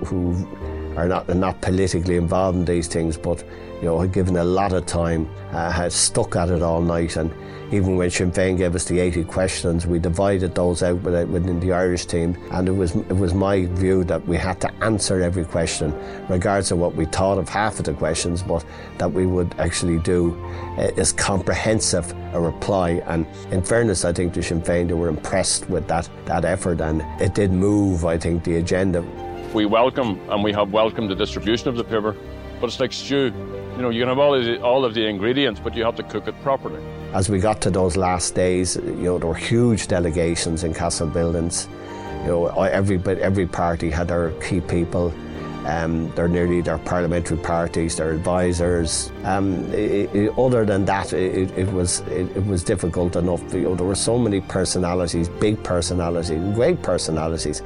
[0.06, 0.34] who
[0.96, 3.44] are not, not politically involved in these things, but,
[3.78, 7.16] you know, had given a lot of time, uh, had stuck at it all night.
[7.16, 7.32] And
[7.74, 11.72] even when Sinn Féin gave us the 80 questions, we divided those out within the
[11.72, 15.44] Irish team, and it was it was my view that we had to answer every
[15.44, 15.92] question,
[16.30, 18.64] regardless of what we thought of half of the questions, but
[19.00, 20.38] that we would actually do
[20.78, 23.02] uh, as comprehensive a reply.
[23.08, 26.80] And in fairness, I think to Sinn Féin they were impressed with that that effort,
[26.80, 28.06] and it did move.
[28.06, 29.04] I think the agenda.
[29.54, 32.16] We welcome and we have welcomed the distribution of the paper,
[32.60, 33.32] but it's like stew.
[33.76, 35.96] You know, you can have all of the, all of the ingredients, but you have
[35.98, 36.84] to cook it properly.
[37.14, 41.06] As we got to those last days, you know, there were huge delegations in Castle
[41.06, 41.70] Buildings.
[42.22, 45.14] You know, every every party had their key people.
[45.66, 49.12] Um, they're nearly their parliamentary parties, their advisors.
[49.24, 53.54] Um, it, it, other than that, it, it was it, was difficult enough.
[53.54, 57.62] You know, there were so many personalities, big personalities, great personalities.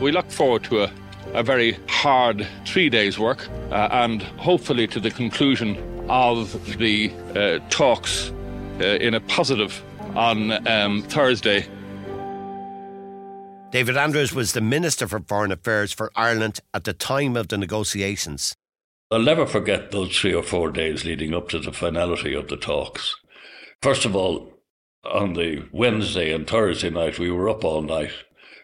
[0.00, 0.90] We look forward to a,
[1.34, 5.76] a very hard three days' work, uh, and hopefully to the conclusion
[6.08, 8.32] of the uh, talks
[8.80, 9.82] uh, in a positive
[10.14, 11.66] on um, Thursday.
[13.70, 17.56] David Andrews was the Minister for Foreign Affairs for Ireland at the time of the
[17.56, 18.54] negotiations.
[19.10, 22.56] I'll never forget those three or four days leading up to the finality of the
[22.56, 23.14] talks.
[23.80, 24.52] First of all,
[25.04, 28.12] on the Wednesday and Thursday night, we were up all night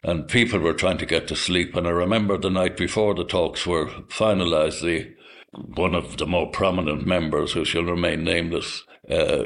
[0.03, 1.75] and people were trying to get to sleep.
[1.75, 5.15] And I remember the night before the talks were finalised, the
[5.53, 9.45] one of the more prominent members, who shall remain nameless, uh,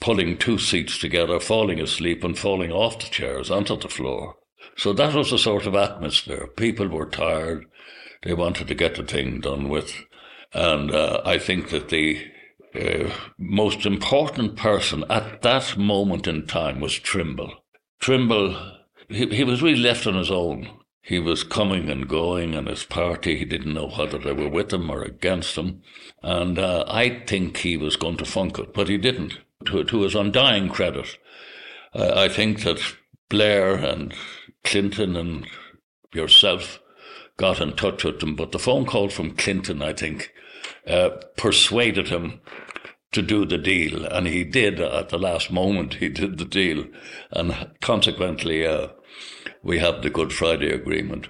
[0.00, 4.36] pulling two seats together, falling asleep and falling off the chairs onto the floor.
[4.76, 6.46] So that was the sort of atmosphere.
[6.56, 7.66] People were tired.
[8.22, 9.94] They wanted to get the thing done with.
[10.52, 12.22] And uh, I think that the
[12.74, 17.52] uh, most important person at that moment in time was Trimble.
[18.00, 18.79] Trimble,
[19.10, 20.68] he, he was really left on his own.
[21.02, 24.72] He was coming and going, and his party, he didn't know whether they were with
[24.72, 25.82] him or against him.
[26.22, 30.02] And uh, I think he was going to funk it, but he didn't to, to
[30.02, 31.18] his undying credit,
[31.94, 32.80] uh, I think that
[33.28, 34.14] Blair and
[34.64, 35.46] Clinton and
[36.12, 36.80] yourself
[37.36, 40.32] got in touch with him, but the phone call from Clinton, I think,
[40.86, 42.40] uh, persuaded him
[43.12, 45.94] to do the deal, and he did at the last moment.
[45.94, 46.86] He did the deal,
[47.30, 48.88] and consequently, uh,
[49.62, 51.28] we have the Good Friday Agreement.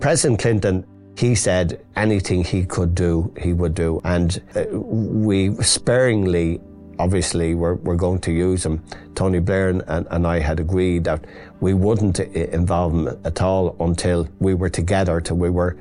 [0.00, 0.86] President Clinton
[1.18, 4.00] he said anything he could do, he would do.
[4.04, 6.60] And uh, we sparingly
[7.00, 8.84] obviously we're, we're going to use him.
[9.14, 11.24] Tony Blair and, and I had agreed that
[11.60, 15.76] we wouldn't involve him at all until we were together, till we were,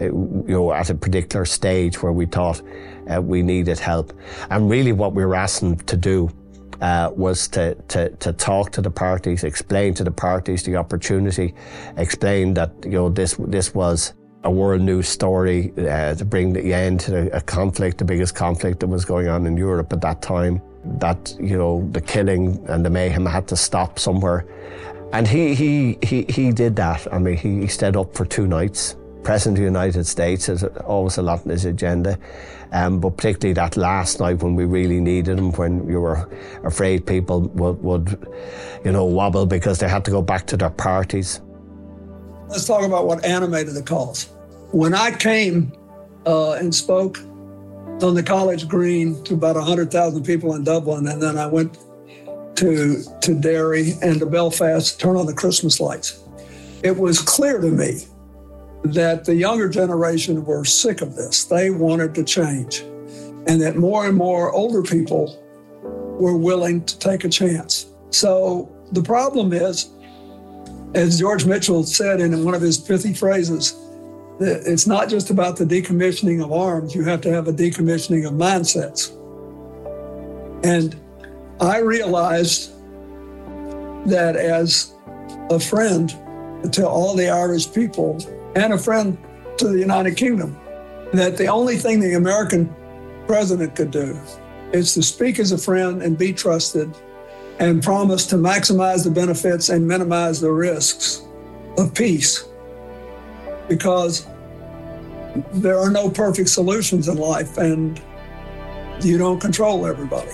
[0.00, 2.62] uh, you know, at a particular stage where we thought
[3.14, 4.12] uh, we needed help.
[4.50, 6.30] And really what we were asking to do
[6.82, 11.54] uh, was to, to, to talk to the parties, explain to the parties the opportunity,
[11.96, 14.12] explain that, you know, this, this was
[14.44, 18.80] a world news story uh, to bring the end to a conflict, the biggest conflict
[18.80, 20.60] that was going on in Europe at that time.
[20.98, 24.44] That you know the killing and the mayhem had to stop somewhere,
[25.12, 27.06] and he he he he did that.
[27.14, 28.96] I mean, he, he stayed up for two nights.
[29.22, 32.18] President of the United States has always a lot in his agenda,
[32.72, 36.28] um, but particularly that last night when we really needed him, when you were
[36.64, 38.28] afraid people would, would,
[38.84, 41.40] you know, wobble because they had to go back to their parties.
[42.48, 44.24] Let's talk about what animated the calls.
[44.72, 45.72] When I came
[46.26, 47.18] uh, and spoke
[48.02, 51.78] on the college green to about 100,000 people in Dublin, and then I went
[52.56, 56.22] to, to Derry and to Belfast to turn on the Christmas lights,
[56.82, 58.06] it was clear to me
[58.84, 61.44] that the younger generation were sick of this.
[61.44, 62.80] They wanted to change,
[63.46, 65.38] and that more and more older people
[66.18, 67.86] were willing to take a chance.
[68.10, 69.88] So the problem is,
[70.94, 73.74] as George Mitchell said in one of his pithy phrases,
[74.40, 78.34] it's not just about the decommissioning of arms, you have to have a decommissioning of
[78.34, 79.10] mindsets.
[80.64, 80.96] And
[81.60, 82.72] I realized
[84.06, 84.92] that as
[85.50, 86.10] a friend
[86.72, 88.18] to all the Irish people
[88.54, 89.18] and a friend
[89.58, 90.58] to the United Kingdom,
[91.12, 92.74] that the only thing the American
[93.26, 94.18] president could do
[94.72, 96.94] is to speak as a friend and be trusted
[97.58, 101.22] and promise to maximize the benefits and minimize the risks
[101.78, 102.48] of peace.
[103.68, 104.26] Because
[105.52, 108.00] there are no perfect solutions in life, and
[109.02, 110.32] you don't control everybody.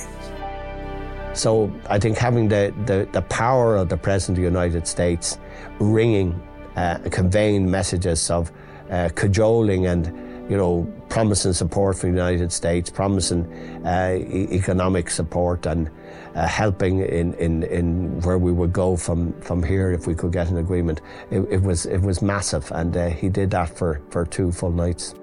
[1.35, 5.39] So I think having the, the, the power of the President of the United States
[5.79, 6.41] ringing,
[6.79, 8.53] uh, conveying messages of
[8.91, 10.07] uh, cajoling and
[10.49, 13.45] you know, promising support for the United States, promising
[13.85, 15.91] uh, e- economic support and
[16.35, 20.33] uh, helping in, in, in where we would go from, from here if we could
[20.33, 21.03] get an agreement.
[21.31, 24.73] It, it was, it was massive, and uh, he did that for, for two full
[24.73, 25.15] nights.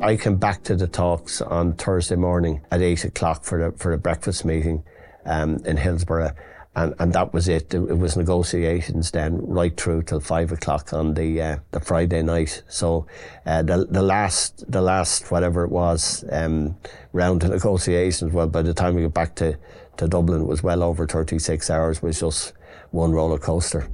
[0.00, 3.92] I came back to the talks on Thursday morning at eight o'clock for the, for
[3.92, 4.82] a breakfast meeting
[5.26, 6.32] um, in Hillsborough
[6.74, 7.74] and and that was it.
[7.74, 12.62] It, was negotiations then right through till five o'clock on the uh, the Friday night.
[12.68, 13.06] So
[13.44, 16.76] uh, the the last the last whatever it was um,
[17.12, 18.32] round of negotiations.
[18.32, 19.58] Well, by the time we got back to
[19.98, 22.00] to Dublin, it was well over thirty six hours.
[22.00, 22.54] Was just
[22.90, 23.88] one roller coaster.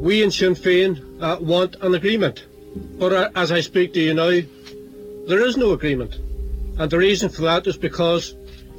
[0.00, 2.46] We in Sinn Féin uh, want an agreement,
[2.98, 4.40] but uh, as I speak to you now,
[5.28, 6.14] there is no agreement,
[6.78, 8.34] and the reason for that is because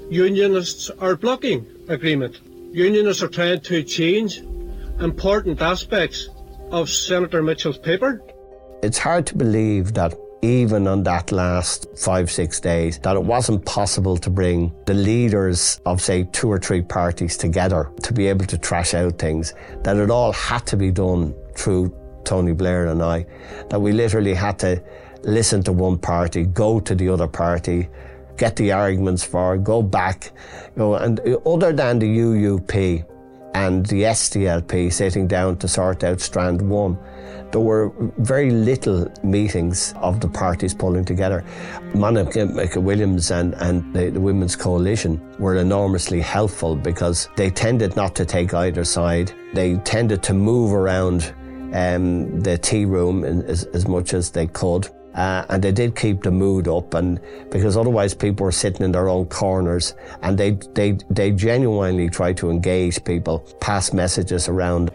[0.09, 2.39] unionists are blocking agreement.
[2.71, 4.39] Unionists are trying to change
[4.99, 6.29] important aspects
[6.71, 8.21] of Senator Mitchell's paper.
[8.81, 13.63] It's hard to believe that even on that last five, six days, that it wasn't
[13.65, 18.45] possible to bring the leaders of, say, two or three parties together to be able
[18.45, 23.03] to trash out things, that it all had to be done through Tony Blair and
[23.03, 23.25] I,
[23.69, 24.81] that we literally had to
[25.23, 27.87] listen to one party, go to the other party,
[28.41, 30.31] get the arguments for, go back,
[30.75, 33.05] you know, and other than the UUP
[33.53, 36.97] and the SDLP sitting down to sort out Strand 1,
[37.51, 41.43] there were very little meetings of the parties pulling together.
[41.93, 48.15] Monica McWilliams and, and the, the, Women's Coalition were enormously helpful because they tended not
[48.15, 49.31] to take either side.
[49.53, 51.31] They tended to move around
[51.73, 54.89] um, the tea room as, as much as they could.
[55.13, 57.19] Uh, and they did keep the mood up, and
[57.49, 62.37] because otherwise people were sitting in their own corners, and they they they genuinely tried
[62.37, 64.89] to engage people, pass messages around.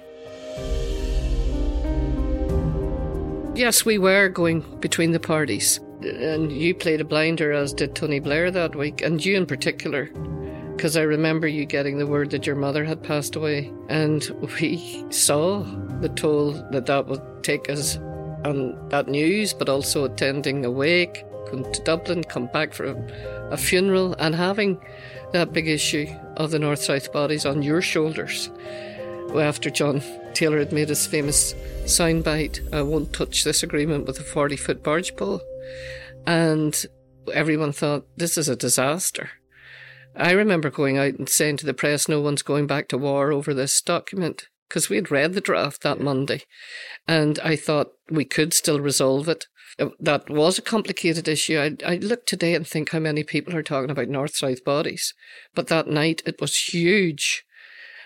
[3.54, 8.20] Yes, we were going between the parties, and you played a blinder, as did Tony
[8.20, 10.06] Blair that week, and you in particular,
[10.76, 14.24] because I remember you getting the word that your mother had passed away, and
[14.60, 15.60] we saw
[16.00, 17.98] the toll that that would take us
[18.46, 23.50] on that news, but also attending a wake, going to Dublin, come back for a,
[23.50, 24.80] a funeral, and having
[25.32, 26.06] that big issue
[26.36, 28.50] of the North South bodies on your shoulders.
[29.34, 30.02] After John
[30.34, 31.54] Taylor had made his famous
[31.84, 35.40] soundbite, I won't touch this agreement with a 40 foot barge pole.
[36.26, 36.86] And
[37.32, 39.30] everyone thought, this is a disaster.
[40.14, 43.32] I remember going out and saying to the press, no one's going back to war
[43.32, 46.42] over this document because we had read the draft that Monday,
[47.06, 49.46] and I thought we could still resolve it.
[49.78, 51.58] Uh, that was a complicated issue.
[51.58, 55.14] I, I look today and think how many people are talking about north south bodies,
[55.54, 57.44] but that night it was huge.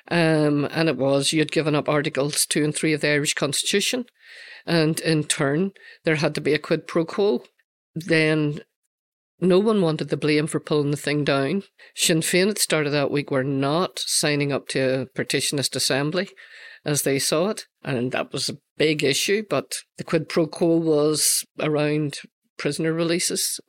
[0.09, 3.35] Um, and it was, you had given up Articles 2 and 3 of the Irish
[3.35, 4.07] Constitution,
[4.67, 5.73] and in turn,
[6.05, 7.45] there had to be a quid pro quo.
[7.95, 8.61] Then
[9.41, 11.63] no one wanted the blame for pulling the thing down.
[11.95, 15.75] Sinn Féin at the start of that week were not signing up to a partitionist
[15.77, 16.29] assembly
[16.85, 19.43] as they saw it, and that was a big issue.
[19.49, 22.19] But the quid pro quo was around
[22.57, 23.61] prisoner releases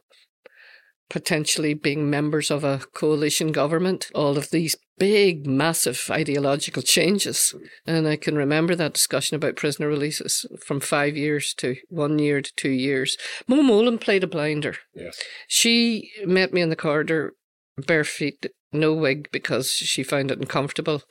[1.12, 7.54] potentially being members of a coalition government, all of these big, massive ideological changes.
[7.86, 12.42] And I can remember that discussion about prisoner releases from five years to one year
[12.42, 13.18] to two years.
[13.46, 14.78] Mo Mowlam played a blinder.
[14.96, 15.20] Yes.
[15.50, 17.34] She met me in the corridor,
[17.78, 21.04] bare feet, no wig, because she found it uncomfortable.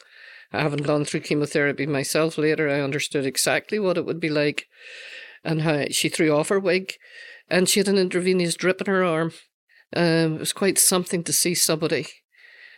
[0.51, 4.67] I haven't gone through chemotherapy myself later, I understood exactly what it would be like
[5.45, 6.95] and how she threw off her wig.
[7.51, 9.33] And she had an intravenous drip in her arm
[9.97, 12.07] um, it was quite something to see somebody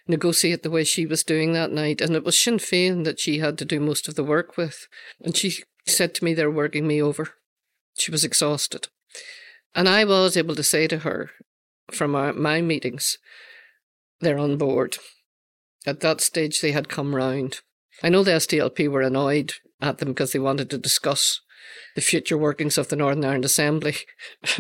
[0.07, 2.01] negotiate the way she was doing that night.
[2.01, 4.89] And it was Sinn Féin that she had to do most of the work with.
[5.21, 7.31] And she said to me, They're working me over.
[7.97, 8.89] She was exhausted.
[9.75, 11.31] And I was able to say to her
[11.91, 13.19] from our, my meetings,
[14.21, 14.97] They're on board.
[15.87, 17.61] At that stage, they had come round.
[18.03, 21.41] I know the SDLP were annoyed at them because they wanted to discuss
[21.95, 23.97] the future workings of the Northern Ireland Assembly.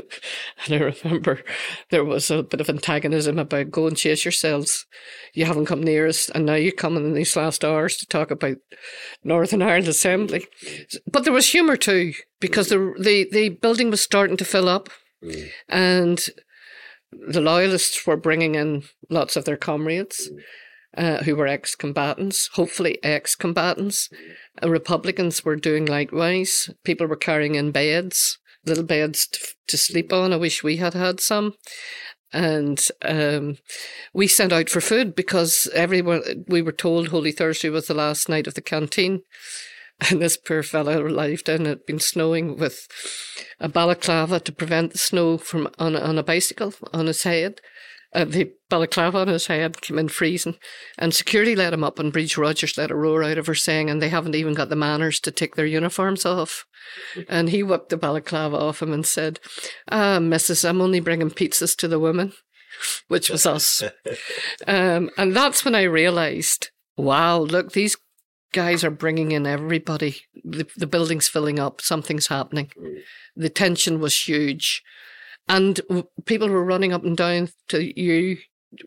[0.66, 1.42] and I remember
[1.90, 4.86] there was a bit of antagonism about go and chase yourselves.
[5.34, 8.30] You haven't come near us, and now you're coming in these last hours to talk
[8.30, 8.58] about
[9.24, 10.46] Northern Ireland Assembly.
[11.10, 14.90] But there was humour too, because the, the, the building was starting to fill up,
[15.24, 15.48] mm.
[15.68, 16.20] and
[17.12, 20.28] the loyalists were bringing in lots of their comrades.
[20.30, 20.40] Mm
[20.96, 24.08] uh, who were ex combatants, hopefully ex combatants.
[24.62, 26.70] Uh, Republicans were doing likewise.
[26.84, 30.32] People were carrying in beds little beds to, to sleep on.
[30.32, 31.54] I wish we had had some
[32.32, 33.58] and um,
[34.12, 38.28] we sent out for food because everyone we were told Holy Thursday was the last
[38.28, 39.22] night of the canteen,
[40.10, 42.88] and this poor fellow arrived and it had been snowing with
[43.60, 47.60] a balaclava to prevent the snow from on on a bicycle on his head.
[48.14, 50.56] Uh, the balaclava on his head came in freezing,
[50.98, 53.88] and security let him up, and Bríd Rodgers let a roar out of her saying,
[53.88, 56.66] and they haven't even got the manners to take their uniforms off.
[57.28, 59.40] And he whipped the balaclava off him and said,
[59.90, 62.32] Ah, Mrs., I'm only bringing pizzas to the women,
[63.08, 63.82] which was us.
[64.66, 67.96] um, and that's when I realized, wow, look, these
[68.52, 70.16] guys are bringing in everybody.
[70.44, 72.70] The, the building's filling up, something's happening.
[73.34, 74.82] The tension was huge.
[75.48, 75.80] And
[76.24, 78.38] people were running up and down to you.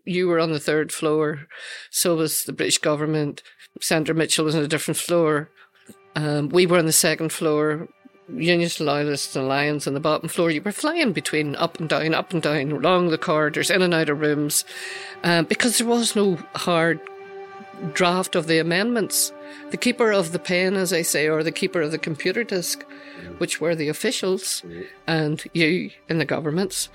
[0.03, 1.47] You were on the third floor.
[1.91, 3.43] So was the British government.
[3.82, 5.49] Senator Mitchell was on a different floor.
[6.16, 7.88] Um, we were on the second floor.
[8.34, 10.49] Unions, Loyalists, and Lions on the bottom floor.
[10.49, 13.93] You were flying between up and down, up and down, along the corridors, in and
[13.93, 14.66] out of rooms,
[15.24, 16.99] um, because there was no hard
[17.93, 19.32] draft of the amendments.
[19.71, 22.84] The keeper of the pen, as I say, or the keeper of the computer disk,
[23.38, 24.63] which were the officials,
[25.07, 26.89] and you in the governments,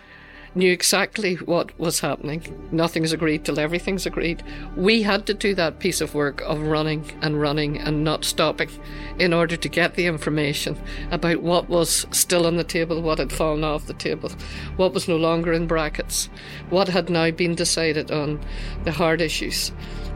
[0.55, 2.69] knew exactly what was happening.
[2.73, 4.43] Nothing's agreed till everything's agreed.
[4.77, 8.71] We had to do that piece of work of running and running and not stopping
[9.19, 10.77] in order to get the information
[11.11, 14.31] about what was still on the table, what had fallen off the table,
[14.77, 16.29] what was no longer in brackets,
[16.69, 18.41] what had now been decided on
[18.85, 19.73] the hard issues.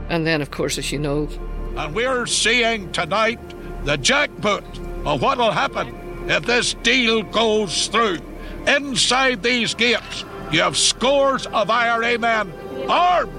[0.09, 1.29] And then, of course, as you know,
[1.77, 3.41] and we're seeing tonight
[3.85, 4.65] the jackpot
[5.05, 5.95] of what'll happen
[6.29, 8.19] if this deal goes through.
[8.67, 12.53] Inside these gates, you have scores of IRA men
[12.89, 13.33] armed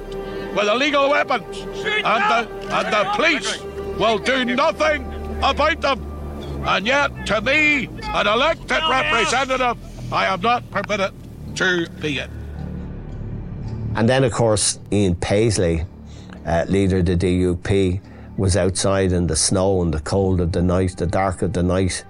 [0.55, 3.61] with illegal weapons, and the, and the police
[3.97, 5.05] will do nothing
[5.38, 6.11] about them.
[6.66, 9.78] And yet, to me, an elected representative,
[10.11, 11.13] I am not permitted
[11.55, 12.30] to be it.
[13.95, 15.86] And then, of course, Ian Paisley,
[16.45, 18.01] uh, leader of the DUP,
[18.37, 21.63] was outside in the snow and the cold of the night, the dark of the
[21.63, 22.03] night,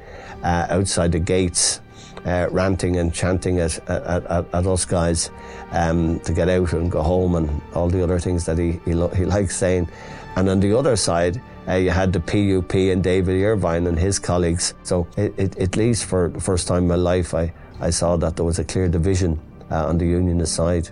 [0.44, 1.82] uh, outside the gates,
[2.26, 5.30] uh, ranting and chanting at, at, at, at us guys
[5.72, 8.94] um, to get out and go home and all the other things that he, he,
[8.94, 9.88] lo- he likes saying.
[10.36, 14.20] And on the other side, uh, you had the PUP and David Ervine and his
[14.20, 14.74] colleagues.
[14.84, 18.18] So, it, it, at least for the first time in my life, I, I saw
[18.18, 19.40] that there was a clear division
[19.72, 20.90] uh, on the unionist side.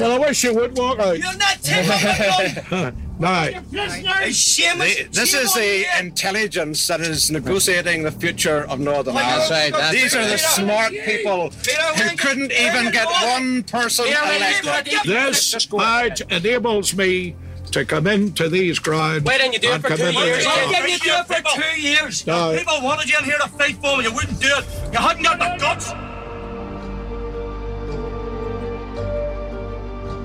[0.00, 1.18] Well, I wish you would walk out.
[1.18, 3.50] You're not taking No.
[3.70, 9.50] This is the intelligence that is negotiating the future of Northern Ireland.
[9.50, 9.92] That's right.
[9.92, 15.02] These are the smart people who couldn't even get one person elected.
[15.04, 17.36] This badge enables me
[17.72, 19.24] to come into these grounds.
[19.24, 20.38] Why didn't you do it and for come two into years?
[20.38, 22.26] these Why didn't you do it for two years?
[22.26, 22.56] No.
[22.56, 24.00] People wanted you in here to fight for them.
[24.00, 24.64] You wouldn't do it.
[24.92, 25.92] You hadn't got the guts.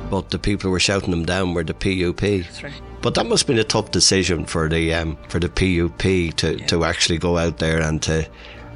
[0.09, 2.19] But the people who were shouting them down were the PUP.
[2.19, 2.73] That's right.
[3.01, 6.57] But that must have been a tough decision for the um, for the PUP to,
[6.67, 8.27] to actually go out there and to,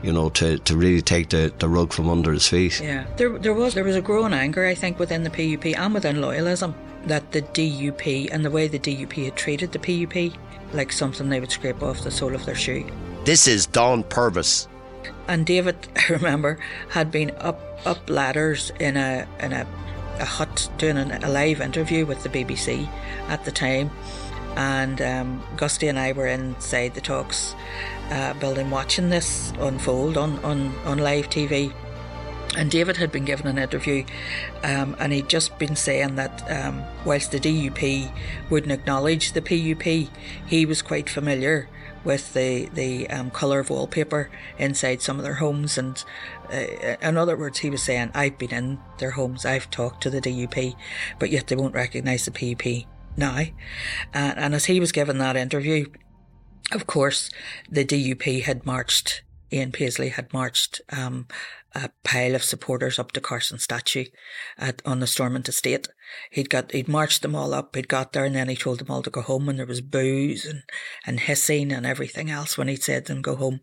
[0.04, 2.80] you know, to, to really take the, the rug from under his feet.
[2.80, 5.94] Yeah, there, there was there was a growing anger, I think, within the PUP and
[5.94, 6.74] within loyalism
[7.06, 10.38] that the DUP and the way the DUP had treated the PUP
[10.74, 12.86] like something they would scrape off the sole of their shoe.
[13.26, 14.68] This is Dawn Purvis.
[15.28, 16.60] And David, I remember,
[16.90, 19.66] had been up up ladders in a in a,
[20.20, 22.88] a hut doing a live interview with the BBC
[23.28, 23.90] at the time,
[24.56, 27.56] and um, Gusty and I were inside the talks
[28.10, 31.74] uh, building watching this unfold on, on, on live TV.
[32.58, 34.06] And David had been given an interview,
[34.64, 38.12] um, and he'd just been saying that um, whilst the DUP
[38.50, 40.10] wouldn't acknowledge the PUP,
[40.48, 41.70] he was quite familiar
[42.04, 45.78] with the the um, colour of wallpaper inside some of their homes.
[45.78, 46.04] And
[46.52, 50.22] in other words, he was saying, "I've been in their homes, I've talked to the
[50.22, 50.76] DUP,
[51.20, 52.86] but yet they won't recognise the PUP
[53.18, 53.40] now."
[54.14, 55.86] Uh, and as he was given that interview,
[56.72, 57.30] of course,
[57.70, 59.24] the DUP had marched.
[59.52, 61.28] Ian Paisley had marched um,
[61.76, 64.06] a pile of supporters up to Carson statue
[64.58, 65.88] at, on the Stormont estate.
[66.32, 67.76] He'd got he'd marched them all up.
[67.76, 69.48] He'd got there, and then he told them all to go home.
[69.48, 70.64] And there was boos and
[71.06, 73.62] and hissing and everything else when he said them go home.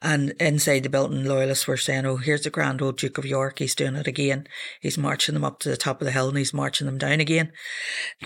[0.00, 3.58] And inside the building, loyalists were saying, "Oh, here's the grand old Duke of York.
[3.58, 4.46] He's doing it again.
[4.80, 7.20] He's marching them up to the top of the hill, and he's marching them down
[7.20, 7.50] again."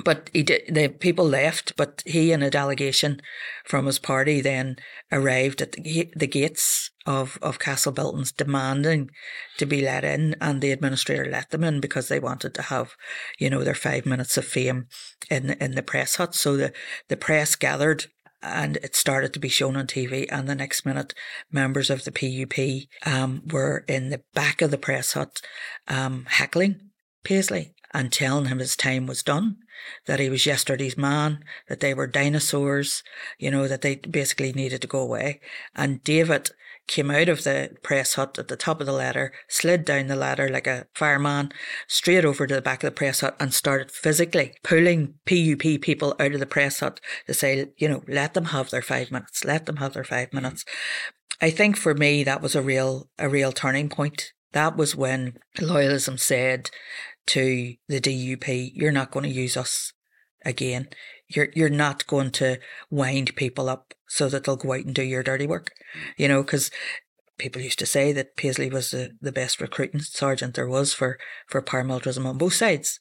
[0.04, 0.62] But he did.
[0.68, 3.22] The people left, but he and a delegation
[3.64, 4.76] from his party then
[5.10, 9.10] arrived at the, the gates of, of Castle Buildings demanding
[9.56, 12.96] to be let in, and the administrator let them in because they wanted to have,
[13.38, 14.88] you know, their five minutes of fame
[15.30, 16.34] in in the press hut.
[16.34, 16.72] So the,
[17.08, 18.06] the press gathered
[18.42, 20.26] and it started to be shown on TV.
[20.30, 21.14] And the next minute,
[21.50, 25.40] members of the PUP um, were in the back of the press hut
[25.88, 26.90] um, heckling
[27.24, 29.56] Paisley and telling him his time was done,
[30.06, 33.02] that he was yesterday's man, that they were dinosaurs,
[33.38, 35.40] you know, that they basically needed to go away.
[35.74, 36.50] And David
[36.88, 40.16] came out of the press hut at the top of the ladder, slid down the
[40.16, 41.52] ladder like a fireman,
[41.86, 46.16] straight over to the back of the press hut and started physically pulling PUP people
[46.18, 49.44] out of the press hut to say, you know, let them have their five minutes,
[49.44, 50.38] let them have their five hmm.
[50.38, 50.64] minutes.
[51.40, 54.32] I think for me that was a real a real turning point.
[54.52, 56.70] That was when loyalism said
[57.28, 59.92] to the DUP, you're not going to use us
[60.44, 60.88] again.
[61.28, 62.58] You're you're not going to
[62.90, 65.72] wind people up so that they'll go out and do your dirty work.
[66.16, 66.70] You know, because
[67.38, 71.18] people used to say that Paisley was the, the best recruiting sergeant there was for,
[71.46, 73.00] for paramilitarism on both sides.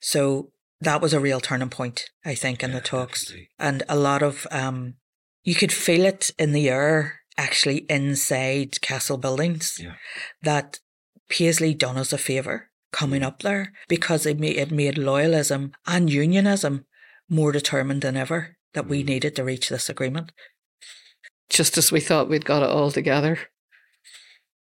[0.00, 3.24] So that was a real turning point, I think, in yeah, the talks.
[3.24, 3.48] Absolutely.
[3.58, 4.94] And a lot of, um,
[5.42, 9.94] you could feel it in the air actually inside castle buildings yeah.
[10.42, 10.78] that
[11.28, 16.10] Paisley done us a favour coming up there because it made, it made loyalism and
[16.10, 16.84] unionism
[17.28, 19.06] more determined than ever that we mm.
[19.06, 20.32] needed to reach this agreement.
[21.48, 23.38] Just as we thought we'd got it all together,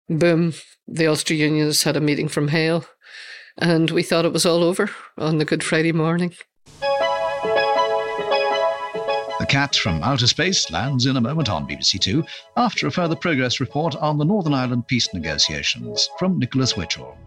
[0.09, 0.53] boom,
[0.87, 2.85] the Ulster Unionists had a meeting from hell,
[3.57, 6.33] and we thought it was all over on the Good Friday morning.
[9.39, 12.23] The Cat from Outer Space lands in a moment on BBC Two
[12.55, 17.17] after a further progress report on the Northern Ireland peace negotiations from Nicholas Witchell.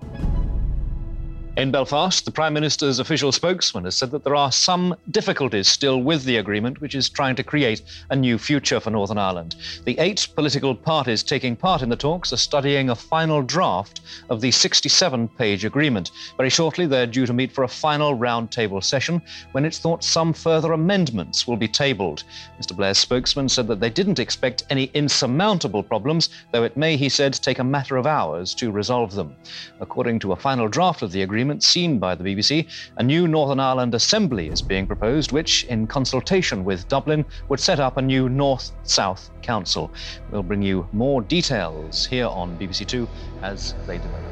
[1.57, 6.03] In Belfast, the Prime Minister's official spokesman has said that there are some difficulties still
[6.03, 7.81] with the agreement, which is trying to create
[8.11, 9.57] a new future for Northern Ireland.
[9.87, 14.43] The eight political parties taking part in the talks are studying a final draft of
[14.43, 16.11] the 67 page agreement.
[16.37, 20.35] Very shortly, they're due to meet for a final roundtable session when it's thought some
[20.35, 22.25] further amendments will be tabled.
[22.61, 22.77] Mr.
[22.77, 27.33] Blair's spokesman said that they didn't expect any insurmountable problems, though it may, he said,
[27.33, 29.35] take a matter of hours to resolve them.
[29.81, 32.66] According to a final draft of the agreement, agreement seen by the BBC,
[32.97, 37.78] a new Northern Ireland Assembly is being proposed, which, in consultation with Dublin, would set
[37.78, 39.92] up a new North South Council.
[40.32, 43.09] We'll bring you more details here on BBC Two
[43.42, 44.24] as they develop.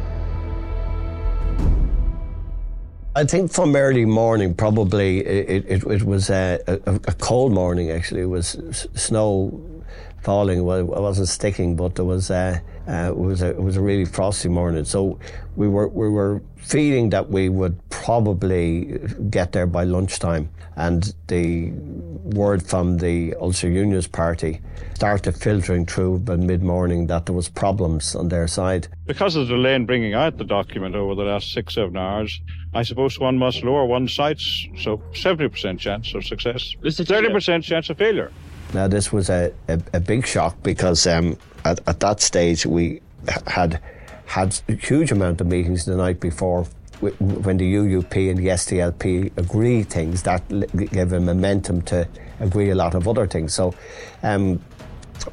[3.14, 7.52] I think from early morning, probably it, it, it was uh, a, a, a, cold
[7.52, 7.92] morning.
[7.92, 9.84] Actually, it was snow
[10.20, 10.64] falling.
[10.64, 13.80] Well, it wasn't sticking, but there was a, uh, it was a it was a
[13.80, 14.84] really frosty morning.
[14.84, 15.18] So
[15.56, 18.98] we were we were feeling that we would probably
[19.30, 24.60] get there by lunchtime, and the word from the Ulster Unionist Party
[24.94, 28.88] started filtering through by mid morning that there was problems on their side.
[29.06, 32.40] Because of the delay in bringing out the document over the last six seven hours,
[32.74, 34.66] I suppose one must lower one's sights.
[34.78, 38.30] So seventy percent chance of success, thirty percent chance of failure.
[38.74, 43.00] Now, this was a, a, a big shock because um, at, at that stage we
[43.48, 43.80] had
[44.26, 46.66] had a huge amount of meetings the night before
[47.00, 52.08] when the UUP and the SDLP agreed things, that gave a momentum to
[52.40, 53.52] agree a lot of other things.
[53.52, 53.74] So
[54.22, 54.62] um,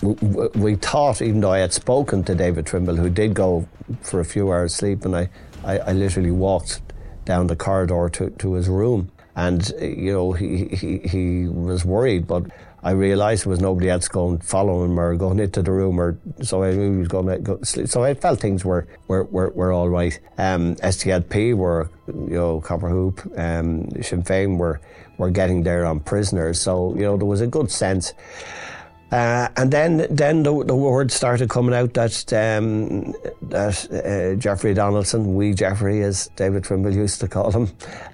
[0.02, 0.14] we,
[0.56, 3.68] we, thought, even though I had spoken to David Trimble, who did go
[4.02, 5.30] for a few hours sleep, and I,
[5.64, 6.82] I, I literally walked
[7.26, 9.12] down the corridor to, to his room.
[9.36, 12.48] And, you know, he, he, he was worried, but
[12.84, 16.18] I realised there was nobody else going follow him or going into the room, or
[16.42, 17.60] so I knew he was going to go.
[17.64, 20.20] So I felt things were were, were, were all right.
[20.38, 24.82] Um, SDLP were, you know, Copper Hoop, um, Sinn Féin were
[25.18, 26.60] were getting there on prisoners.
[26.60, 28.14] So you know there was a good sense.
[29.12, 34.74] Uh, and then, then the, the, word started coming out that um, that uh, Jeffrey
[34.74, 37.68] Donaldson, wee Jeffrey, as David Trimble used to call him,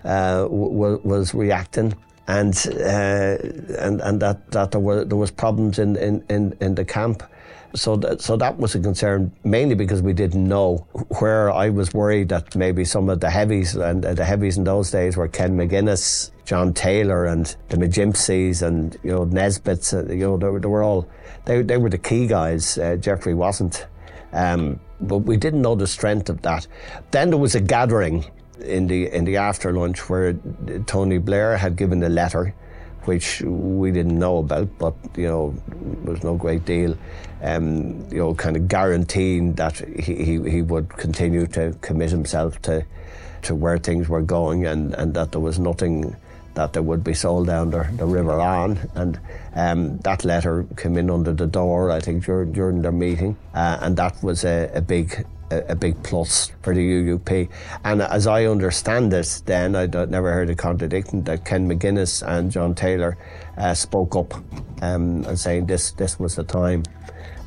[0.04, 1.94] uh, w- was reacting
[2.28, 3.38] and uh,
[3.80, 7.24] and and that, that there were there was problems in, in, in, in the camp.
[7.76, 10.88] So that, so that was a concern mainly because we didn't know
[11.20, 14.64] where I was worried that maybe some of the heavies and uh, the heavies in
[14.64, 19.94] those days were Ken Maginnis, John Taylor, and the McGimpseys and you know Nesbitts.
[19.94, 21.08] Uh, you know they were, they were all
[21.46, 22.78] they they were the key guys.
[22.78, 23.88] Uh, Jeffrey wasn't.
[24.34, 26.68] Um, but we didn't know the strength of that.
[27.12, 28.26] Then there was a gathering
[28.62, 30.34] in the in the after lunch where
[30.86, 32.54] Tony Blair had given a letter,
[33.06, 35.56] which we didn't know about, but you know
[36.04, 36.98] was no great deal,
[37.42, 42.62] um, you know, kind of guaranteeing that he, he, he would continue to commit himself
[42.64, 42.86] to
[43.44, 46.16] to where things were going and, and that there was nothing
[46.56, 48.80] that there would be sold down the, the river on.
[48.96, 49.20] And
[49.54, 53.38] um, that letter came in under the door, I think, during, during their meeting.
[53.54, 57.50] Uh, and that was a, a big a, big plus for the UUP.
[57.84, 62.52] And as I understand it, then I never heard a contradiction that Ken Maginnis and
[62.52, 63.18] John Taylor
[63.58, 64.34] uh, spoke up
[64.82, 66.84] um, and saying this this was the time,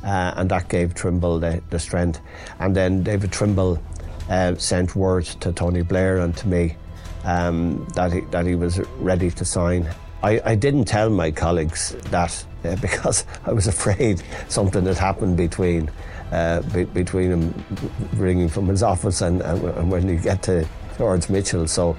[0.03, 2.19] uh, and that gave Trimble the, the strength.
[2.59, 3.81] And then David Trimble
[4.29, 6.75] uh, sent word to Tony Blair and to me
[7.23, 9.87] um, that he, that he was ready to sign.
[10.23, 15.37] I, I didn't tell my colleagues that uh, because I was afraid something had happened
[15.37, 15.89] between
[16.31, 17.65] uh, be, between him
[18.13, 20.67] ringing from his office and, and, and when you get to
[20.97, 21.67] George Mitchell.
[21.67, 21.97] So,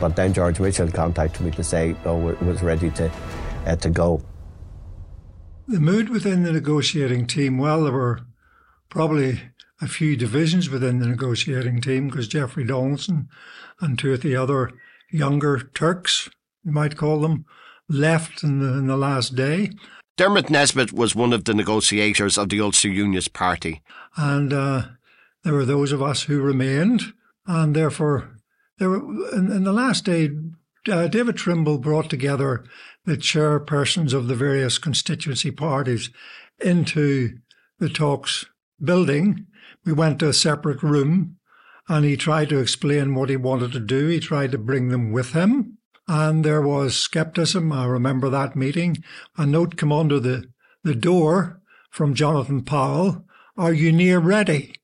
[0.00, 3.10] but then George Mitchell contacted me to say, "Oh, it was ready to
[3.66, 4.22] uh, to go."
[5.68, 8.20] The mood within the negotiating team, well, there were
[8.88, 9.40] probably
[9.80, 13.28] a few divisions within the negotiating team because Jeffrey Donaldson
[13.80, 14.70] and two of the other
[15.10, 16.30] younger Turks,
[16.64, 17.44] you might call them,
[17.88, 19.70] left in the, in the last day.
[20.16, 23.82] Dermot Nesbitt was one of the negotiators of the Ulster Unionist Party.
[24.16, 24.82] And uh,
[25.44, 27.12] there were those of us who remained,
[27.46, 28.38] and therefore,
[28.78, 30.30] there were, in, in the last day,
[30.90, 32.64] uh, David Trimble brought together
[33.04, 36.10] the chairpersons of the various constituency parties
[36.60, 37.38] into
[37.78, 38.46] the talks
[38.82, 39.46] building.
[39.84, 41.36] We went to a separate room
[41.88, 44.08] and he tried to explain what he wanted to do.
[44.08, 45.75] He tried to bring them with him.
[46.08, 47.72] And there was skepticism.
[47.72, 49.02] I remember that meeting.
[49.36, 50.44] A note came under the,
[50.84, 53.24] the door from Jonathan Powell
[53.56, 54.74] Are you near ready?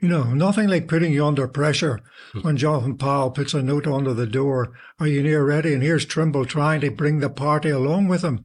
[0.00, 2.00] You know, nothing like putting you under pressure
[2.32, 2.40] hmm.
[2.40, 4.72] when Jonathan Powell puts a note under the door.
[4.98, 5.74] Are you near ready?
[5.74, 8.44] And here's Trimble trying to bring the party along with him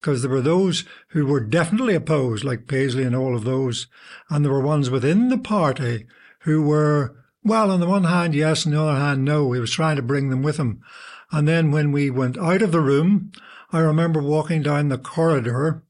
[0.00, 3.88] because there were those who were definitely opposed, like Paisley and all of those.
[4.30, 6.06] And there were ones within the party
[6.40, 9.52] who were, well, on the one hand, yes, on the other hand, no.
[9.52, 10.82] He was trying to bring them with him.
[11.30, 13.32] And then when we went out of the room,
[13.70, 15.82] I remember walking down the corridor.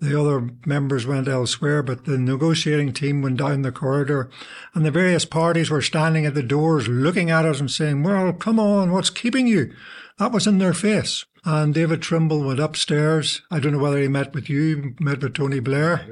[0.00, 4.30] The other members went elsewhere, but the negotiating team went down the corridor,
[4.74, 8.32] and the various parties were standing at the doors looking at us and saying, Well,
[8.32, 9.72] come on, what's keeping you?
[10.18, 11.24] That was in their face.
[11.44, 13.42] And David Trimble went upstairs.
[13.50, 16.06] I don't know whether he met with you, met with Tony Blair.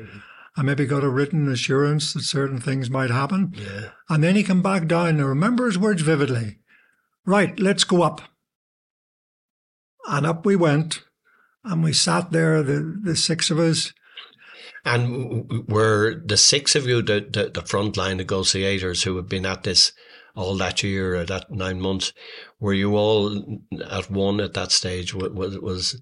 [0.56, 3.54] I maybe got a written assurance that certain things might happen.
[3.54, 3.90] Yeah.
[4.08, 5.20] And then he came back down.
[5.20, 6.58] I remember his words vividly.
[7.24, 8.22] Right, let's go up.
[10.08, 11.04] And up we went,
[11.64, 13.92] and we sat there, the, the six of us.
[14.84, 19.64] And were the six of you the, the, the frontline negotiators who had been at
[19.64, 19.92] this
[20.34, 22.12] all that year or that nine months?
[22.58, 25.12] Were you all at one at that stage?
[25.12, 26.00] Was was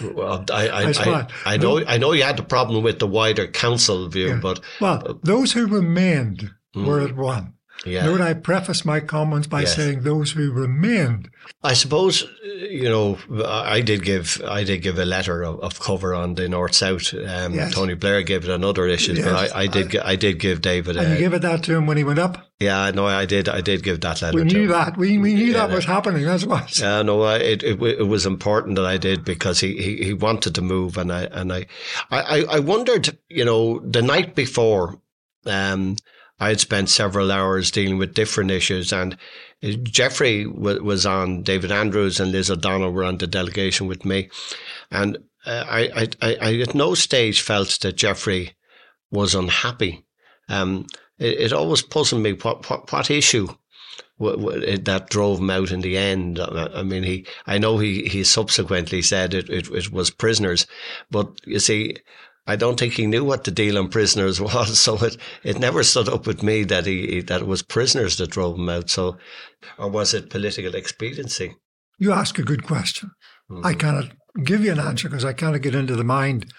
[0.00, 4.08] I I, I, I, know I know you had the problem with the wider council
[4.08, 4.40] view, yeah.
[4.42, 7.54] but well, those who remained mm, were at one.
[7.84, 8.06] Yeah.
[8.06, 9.76] Note I preface my comments by Yes.
[9.76, 11.28] saying those who remained.
[11.62, 16.14] I suppose you know I did give I did give a letter of, of cover
[16.14, 17.12] on the north south.
[17.14, 17.74] Um, Yes.
[17.74, 20.62] Tony Blair gave it on other issues, but I, I did gi- I did give
[20.62, 20.96] David.
[20.96, 22.46] And you A, gave it that to him when he went up.
[22.58, 24.36] yeah, no, I did I did give that letter.
[24.36, 24.70] We to knew him.
[24.70, 24.96] that.
[24.96, 26.24] We, we knew that was happening.
[26.24, 26.76] That's what.
[26.78, 30.12] Yeah, no, I- it, it it was important that I did because he, he, he
[30.14, 31.66] wanted to move, and I and I,
[32.10, 35.00] I I- I wondered, you know, the night before,
[35.44, 35.96] um,
[36.38, 39.16] I had spent several hours dealing with different issues, and
[39.62, 44.04] uh, Jeffrey w- was on, David Andrews and Liz O'Donnell were on the delegation with
[44.04, 44.28] me,
[44.90, 48.56] and uh, I, I I at no stage felt that Jeffrey
[49.10, 50.04] was unhappy.
[50.48, 50.86] Um,
[51.18, 53.48] it, it always puzzled me what what, what issue
[54.18, 56.40] that drove him out in the end.
[56.40, 60.66] I I mean, he, I know he, he subsequently said it, it, it was prisoners,
[61.10, 61.96] but you see,
[62.46, 64.78] I don't think he knew what the deal on prisoners was.
[64.78, 68.16] So it, it never stood up with me that he, he- that it was prisoners
[68.18, 68.88] that drove him out.
[68.90, 69.16] So,
[69.78, 71.56] or was it political expediency?
[71.98, 73.10] You ask a good question.
[73.64, 74.10] I cannot
[74.44, 76.52] give you an answer because I cannot get into the mind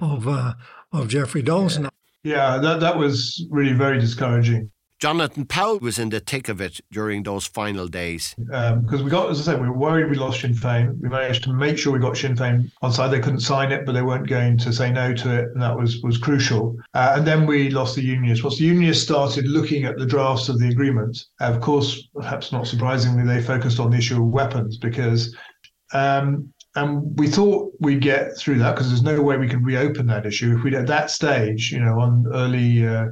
[0.00, 0.54] of uh,
[0.92, 1.88] of Jeffrey Donaldson.
[2.24, 4.70] Yeah, that, that was really very discouraging.
[5.00, 8.34] Jonathan Powell was in the thick of it during those final days.
[8.36, 11.00] because we got, as I said, we were worried we lost Sinn Féin.
[11.00, 13.10] We managed to make sure we got Sinn Féin on side.
[13.10, 15.74] They couldn't sign it, but they weren't going to say no to it, and that
[15.74, 16.76] was was crucial.
[16.92, 18.44] Uh, and then we lost the Unionists.
[18.44, 22.66] Once the Unionists started looking at the drafts of the agreement, of course, perhaps not
[22.66, 25.34] surprisingly, they focused on the issue of weapons because.
[25.92, 30.06] Um, and we thought we'd get through that because there's no way we could reopen
[30.06, 30.56] that issue.
[30.56, 33.06] If we'd at that stage, you know, on early uh,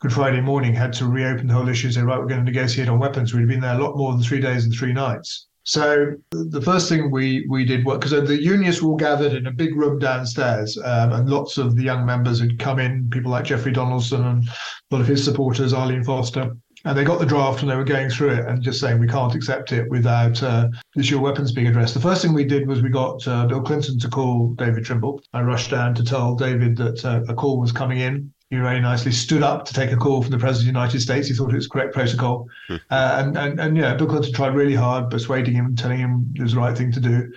[0.00, 2.52] Good Friday morning, had to reopen the whole issue, and say, right, we're going to
[2.52, 5.46] negotiate on weapons, We'd been there a lot more than three days and three nights.
[5.62, 9.46] So the first thing we we did was because the unionists were all gathered in
[9.46, 13.30] a big room downstairs, um, and lots of the young members had come in, people
[13.30, 17.26] like Jeffrey Donaldson and a lot of his supporters, Arlene Foster, and they got the
[17.26, 20.40] draft and they were going through it and just saying we can't accept it without
[20.42, 21.94] uh, of weapons being addressed.
[21.94, 25.20] The first thing we did was we got uh, Bill Clinton to call David Trimble.
[25.32, 28.32] I rushed down to tell David that uh, a call was coming in.
[28.50, 31.00] He very nicely stood up to take a call from the President of the United
[31.00, 31.26] States.
[31.26, 32.48] He thought it was correct protocol.
[32.70, 36.42] Uh, and, and, and yeah, Bill Clinton tried really hard, persuading him, telling him it
[36.42, 37.32] was the right thing to do.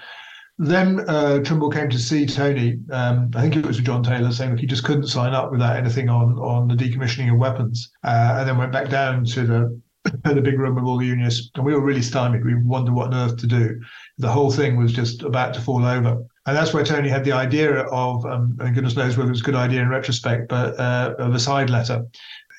[0.60, 2.80] Then uh, Trimble came to see Tony.
[2.91, 5.78] Um, I think it was John Taylor saying that he just couldn't sign up without
[5.78, 9.82] anything on on the decommissioning of weapons, uh, and then went back down to the
[10.26, 12.43] the big room with all the unionists, and we were really stymied.
[12.43, 13.80] We wondered what on earth to do.
[14.18, 17.32] The whole thing was just about to fall over, and that's where Tony had the
[17.32, 20.80] idea of, um, and goodness knows whether it was a good idea in retrospect, but
[20.80, 22.06] uh, of a side letter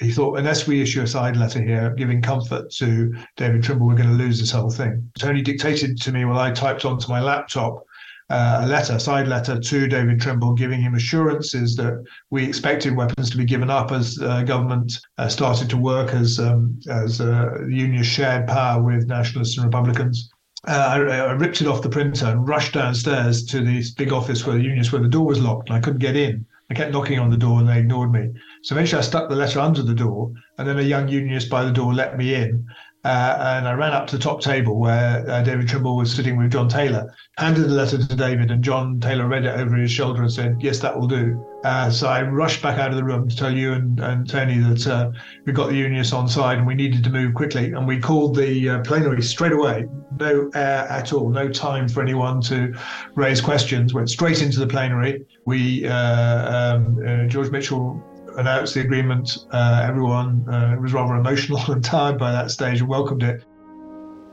[0.01, 3.95] he thought, unless we issue a side letter here giving comfort to David Trimble, we're
[3.95, 5.11] going to lose this whole thing.
[5.19, 7.85] Tony dictated to me while I typed onto my laptop
[8.31, 13.29] uh, a letter, side letter to David Trimble, giving him assurances that we expected weapons
[13.31, 17.59] to be given up as uh, government uh, started to work as um, as uh,
[17.69, 20.31] unions shared power with nationalists and Republicans.
[20.67, 24.47] Uh, I, I, ripped it off the printer and rushed downstairs to this big office
[24.47, 26.45] where the unions, where the door was locked and I couldn't get in.
[26.69, 28.31] I kept knocking on the door and they ignored me.
[28.63, 31.65] So eventually I stuck the letter under the door, and then a young unionist by
[31.65, 32.67] the door let me in.
[33.03, 36.37] Uh, and I ran up to the top table where uh, David Trimble was sitting
[36.37, 39.91] with John Taylor, handed the letter to David, and John Taylor read it over his
[39.91, 41.43] shoulder and said, Yes, that will do.
[41.65, 44.59] Uh, so I rushed back out of the room to tell you and, and Tony
[44.59, 45.11] that uh,
[45.47, 47.73] we got the unionists on side and we needed to move quickly.
[47.73, 49.87] And we called the uh, plenary straight away.
[50.19, 52.75] No air at all, no time for anyone to
[53.15, 53.95] raise questions.
[53.95, 55.25] Went straight into the plenary.
[55.47, 58.03] We, uh, um, George Mitchell
[58.41, 62.89] announced the agreement, uh, everyone uh, was rather emotional and tired by that stage and
[62.89, 63.45] welcomed it.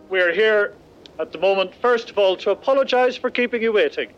[0.10, 0.74] We're here
[1.20, 4.10] at the moment, first of all, to apologise for keeping you waiting.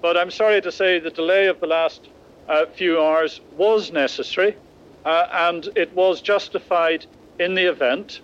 [0.00, 2.08] But I'm sorry to say the delay of the last
[2.48, 4.56] uh, few hours was necessary
[5.04, 7.06] uh, and it was justified
[7.38, 8.20] in the event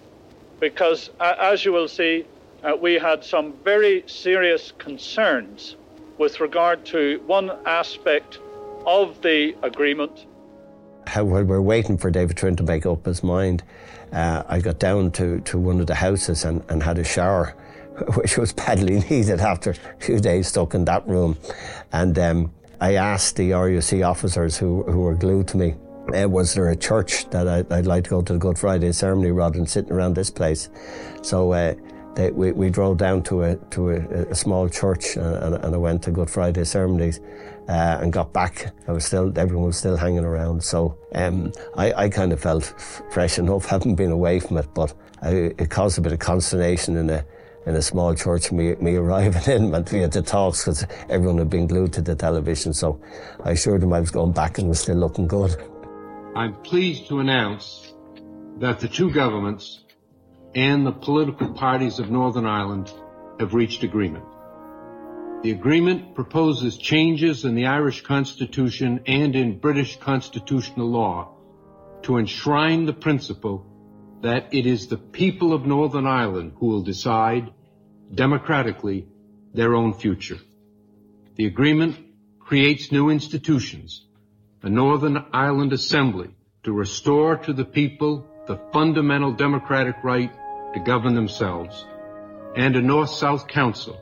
[0.60, 2.26] because, uh, as you will see,
[2.62, 5.76] uh, we had some very serious concerns
[6.18, 8.38] with regard to one aspect
[8.86, 10.26] of the agreement
[11.08, 13.62] how, while we are waiting for David Trin to make up his mind,
[14.12, 17.54] uh, I got down to, to one of the houses and, and had a shower,
[18.14, 21.36] which was badly needed after a few days stuck in that room.
[21.92, 25.74] And um, I asked the RUC officers who, who were glued to me,
[26.14, 28.92] uh, was there a church that I'd, I'd, like to go to the Good Friday
[28.92, 30.70] ceremony rather than sitting around this place?
[31.22, 31.74] So uh,
[32.18, 33.98] they, we, we drove down to a to a,
[34.30, 37.20] a small church and, and, I went to Good Friday ceremonies
[37.68, 38.74] uh, and got back.
[38.88, 42.74] I was still everyone was still hanging around, so um, I, I kind of felt
[43.12, 44.66] fresh enough, having been away from it.
[44.74, 47.24] But I, it caused a bit of consternation in a
[47.66, 48.50] in a small church.
[48.50, 52.02] Me, me arriving in meant we had to talks because everyone had been glued to
[52.02, 52.72] the television.
[52.72, 53.00] So
[53.44, 55.54] I assured them I was going back and was still looking good.
[56.34, 57.94] I'm pleased to announce
[58.58, 59.84] that the two governments
[60.54, 62.92] and the political parties of Northern Ireland
[63.38, 64.24] have reached agreement.
[65.42, 71.36] The agreement proposes changes in the Irish Constitution and in British constitutional law
[72.02, 73.64] to enshrine the principle
[74.22, 77.52] that it is the people of Northern Ireland who will decide
[78.12, 79.06] democratically
[79.54, 80.38] their own future.
[81.36, 81.96] The agreement
[82.40, 84.04] creates new institutions,
[84.62, 86.30] a Northern Ireland Assembly
[86.64, 90.32] to restore to the people the fundamental democratic right
[90.74, 91.86] to govern themselves,
[92.56, 94.00] and a North-South Council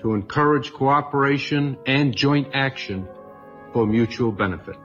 [0.00, 3.08] to encourage cooperation and joint action
[3.72, 4.76] for mutual benefit.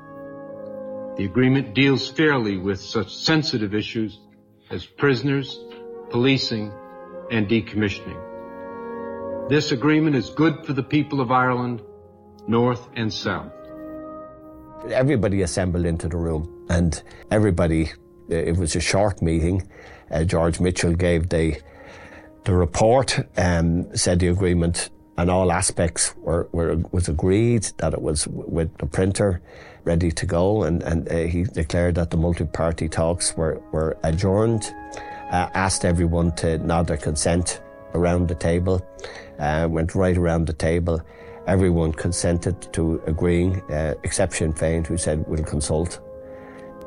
[1.17, 4.19] The agreement deals fairly with such sensitive issues
[4.69, 5.59] as prisoners,
[6.09, 6.71] policing,
[7.31, 8.17] and decommissioning.
[9.49, 11.81] This agreement is good for the people of Ireland,
[12.47, 13.51] North and South.
[14.89, 17.91] Everybody assembled into the room and everybody,
[18.29, 19.67] it was a short meeting.
[20.11, 21.59] Uh, George Mitchell gave the
[22.45, 28.01] the report, um, said the agreement and all aspects were, were was agreed that it
[28.01, 29.41] was with the printer
[29.83, 34.63] ready to go, and and uh, he declared that the multi-party talks were were adjourned.
[35.31, 37.61] Uh, asked everyone to nod their consent
[37.93, 38.81] around the table.
[39.39, 41.01] Uh, went right around the table.
[41.47, 44.53] Everyone consented to agreeing, uh, except Sinn
[44.85, 45.99] who said we'll consult,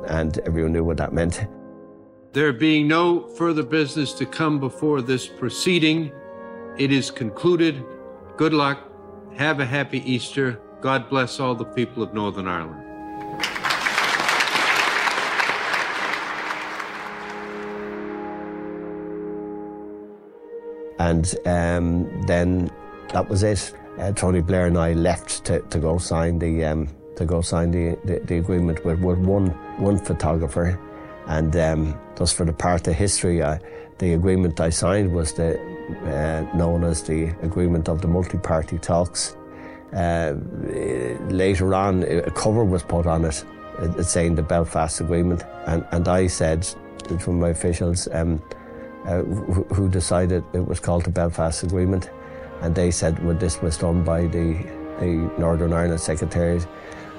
[0.07, 1.45] and everyone knew what that meant.
[2.33, 6.11] There being no further business to come before this proceeding,
[6.77, 7.83] it is concluded
[8.35, 8.89] Good luck.
[9.35, 10.59] Have a happy Easter.
[10.81, 12.83] God bless all the people of Northern Ireland.
[20.97, 22.71] And um, then
[23.09, 23.71] that was it.
[23.99, 27.71] Uh, Tony Blair and I left to, to go sign the um, to go sign
[27.71, 29.47] the, the, the, agreement with, with one
[29.77, 30.79] one photographer,
[31.27, 33.57] and um, just for the part of history, uh,
[33.99, 35.59] the agreement I signed was the
[36.05, 39.35] uh, known as the Agreement of the Multi-Party Talks.
[39.93, 40.35] Uh,
[41.29, 43.43] later on, a cover was put on it
[44.01, 46.67] saying the Belfast Agreement, and, and I said
[47.19, 48.41] from my officials um,
[49.05, 52.09] uh, who decided it was called the Belfast Agreement.
[52.61, 54.53] and they said, well, this was done by the,
[54.99, 56.65] the Northern Ireland Secretariat.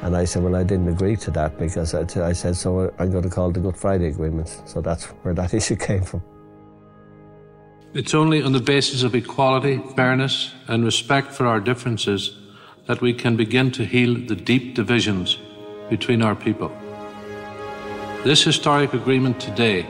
[0.05, 2.93] And I said, well, I didn't agree to that because I, t- I said, so
[2.99, 4.61] I'm going to call the Good Friday Agreement.
[4.67, 6.23] So that's where that issue came from.
[7.95, 12.37] It's only on the basis of equality, fairness, and respect for our differences
[12.87, 15.39] that we can begin to heal the deep divisions
[15.89, 16.71] between our people.
[18.25, 19.87] This historic agreement today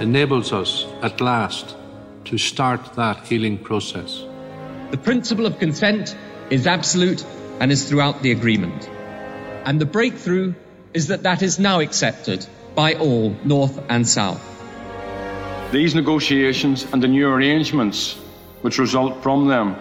[0.00, 1.76] enables us, at last,
[2.24, 4.24] to start that healing process.
[4.90, 6.16] The principle of consent
[6.50, 7.24] is absolute
[7.60, 8.90] and is throughout the agreement.
[9.66, 10.54] And the breakthrough
[10.94, 12.46] is that that is now accepted
[12.76, 14.40] by all, North and South.
[15.72, 18.14] These negotiations and the new arrangements
[18.62, 19.74] which result from them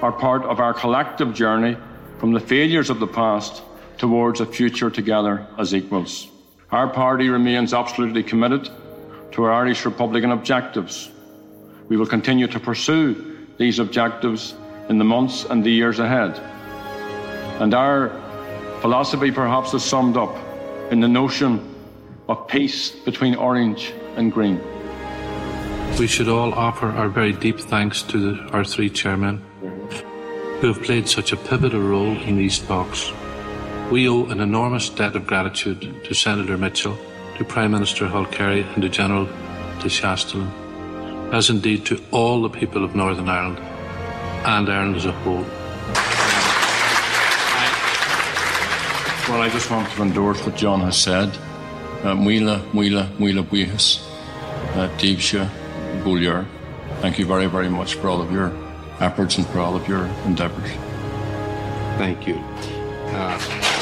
[0.00, 1.76] are part of our collective journey
[2.18, 3.60] from the failures of the past
[3.98, 6.28] towards a future together as equals.
[6.70, 8.70] Our party remains absolutely committed
[9.32, 11.10] to our Irish Republican objectives.
[11.88, 14.54] We will continue to pursue these objectives
[14.88, 16.38] in the months and the years ahead.
[17.60, 18.23] And our
[18.84, 20.36] Philosophy perhaps is summed up
[20.92, 21.74] in the notion
[22.28, 24.60] of peace between orange and green.
[25.98, 29.42] We should all offer our very deep thanks to the, our three chairmen
[30.60, 33.10] who have played such a pivotal role in these talks.
[33.90, 36.98] We owe an enormous debt of gratitude to Senator Mitchell,
[37.38, 39.24] to Prime Minister Holkeri, and to General
[39.80, 40.52] de Chastelain,
[41.32, 43.60] as indeed to all the people of Northern Ireland
[44.44, 45.46] and Ireland as a whole.
[49.28, 51.30] Well, I just want to endorse what John has said.
[52.02, 54.06] Muila, Muila, Muila Buihas,
[54.98, 55.48] Deebsha,
[56.02, 56.46] Bulyar.
[57.00, 58.52] Thank you very, very much for all of your
[59.00, 60.70] efforts and for all of your endeavours.
[61.96, 62.34] Thank you.
[63.14, 63.73] Uh,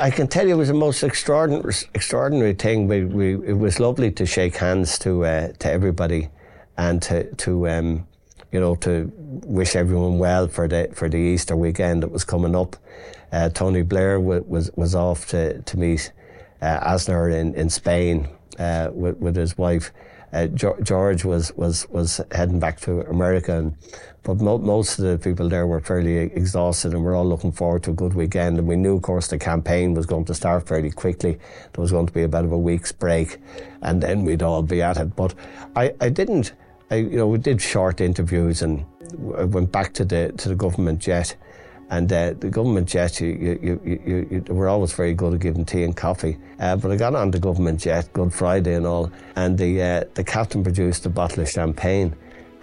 [0.00, 2.88] I can tell you it was the most extraordinary, extraordinary thing.
[2.88, 6.30] We, we, it was lovely to shake hands to uh, to everybody,
[6.78, 8.06] and to to um,
[8.50, 9.12] you know to
[9.44, 12.76] wish everyone well for the for the Easter weekend that was coming up.
[13.30, 16.12] Uh, Tony Blair w- was was off to to meet
[16.62, 18.26] uh, Aznar in in Spain
[18.58, 19.92] uh, with with his wife.
[20.32, 23.76] Uh, George was was was heading back to America and
[24.22, 27.82] but mo- most of the people there were fairly exhausted and we're all looking forward
[27.84, 28.58] to a good weekend.
[28.58, 31.32] And we knew, of course, the campaign was going to start fairly quickly.
[31.72, 33.38] There was going to be a bit of a week's break
[33.80, 35.16] and then we'd all be at it.
[35.16, 35.34] But
[35.74, 36.52] I, I didn't,
[36.90, 38.84] I, you know, we did short interviews and
[39.36, 41.34] I went back to the, to the government jet.
[41.90, 45.82] And uh, the government jet, you, you, you, were always very good at giving tea
[45.82, 46.38] and coffee.
[46.60, 50.04] Uh, but I got on the government jet, Good Friday and all, and the uh,
[50.14, 52.14] the captain produced a bottle of champagne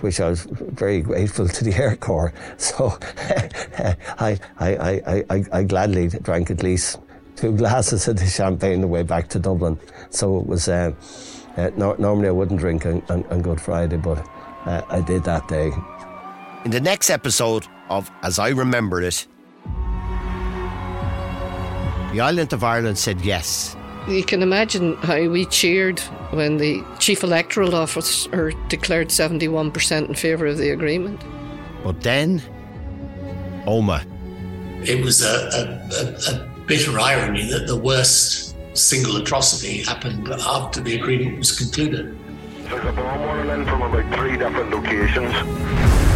[0.02, 2.34] which I was very grateful to the Air Corps.
[2.58, 2.98] So
[4.20, 7.00] I, I, I, I, I gladly drank at least
[7.36, 9.80] two glasses of the champagne the way back to Dublin.
[10.10, 10.92] So it was, uh,
[11.56, 14.20] uh, no, normally I wouldn't drink on, on, on Good Friday, but
[14.66, 15.72] uh, I did that day.
[16.66, 19.28] In the next episode of As I Remember It,
[22.14, 23.76] the island of Ireland said yes
[24.08, 26.00] you can imagine how we cheered
[26.32, 31.22] when the Chief Electoral Officer declared 71% in favour of the agreement.
[31.84, 32.42] But then,
[33.66, 34.06] Omagh.
[34.88, 40.80] It was a, a, a, a bitter irony that the worst single atrocity happened after
[40.80, 42.18] the agreement was concluded.
[42.70, 46.07] There's a bomb rolling in from about three different locations.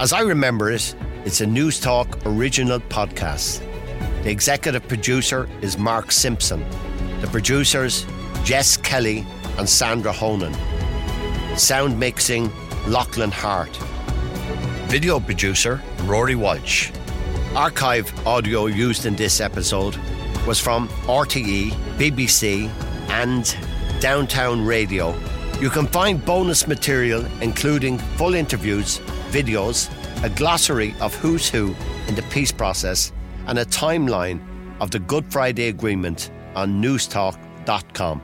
[0.00, 3.62] As I remember it, it's a Newstalk original podcast.
[4.22, 6.62] The executive producer is Mark Simpson.
[7.22, 8.06] The producers,
[8.44, 9.24] Jess Kelly
[9.56, 10.54] and Sandra Honan.
[11.56, 12.52] Sound mixing,
[12.86, 13.74] Lachlan Hart.
[14.88, 16.92] Video producer, Rory Walsh.
[17.54, 19.96] Archive audio used in this episode
[20.46, 22.68] was from RTE, BBC,
[23.08, 23.56] and
[24.04, 25.18] Downtown Radio.
[25.62, 28.98] You can find bonus material, including full interviews,
[29.30, 29.88] videos,
[30.22, 31.74] a glossary of who's who
[32.06, 33.12] in the peace process,
[33.46, 34.42] and a timeline
[34.78, 38.20] of the Good Friday Agreement on newstalk.com.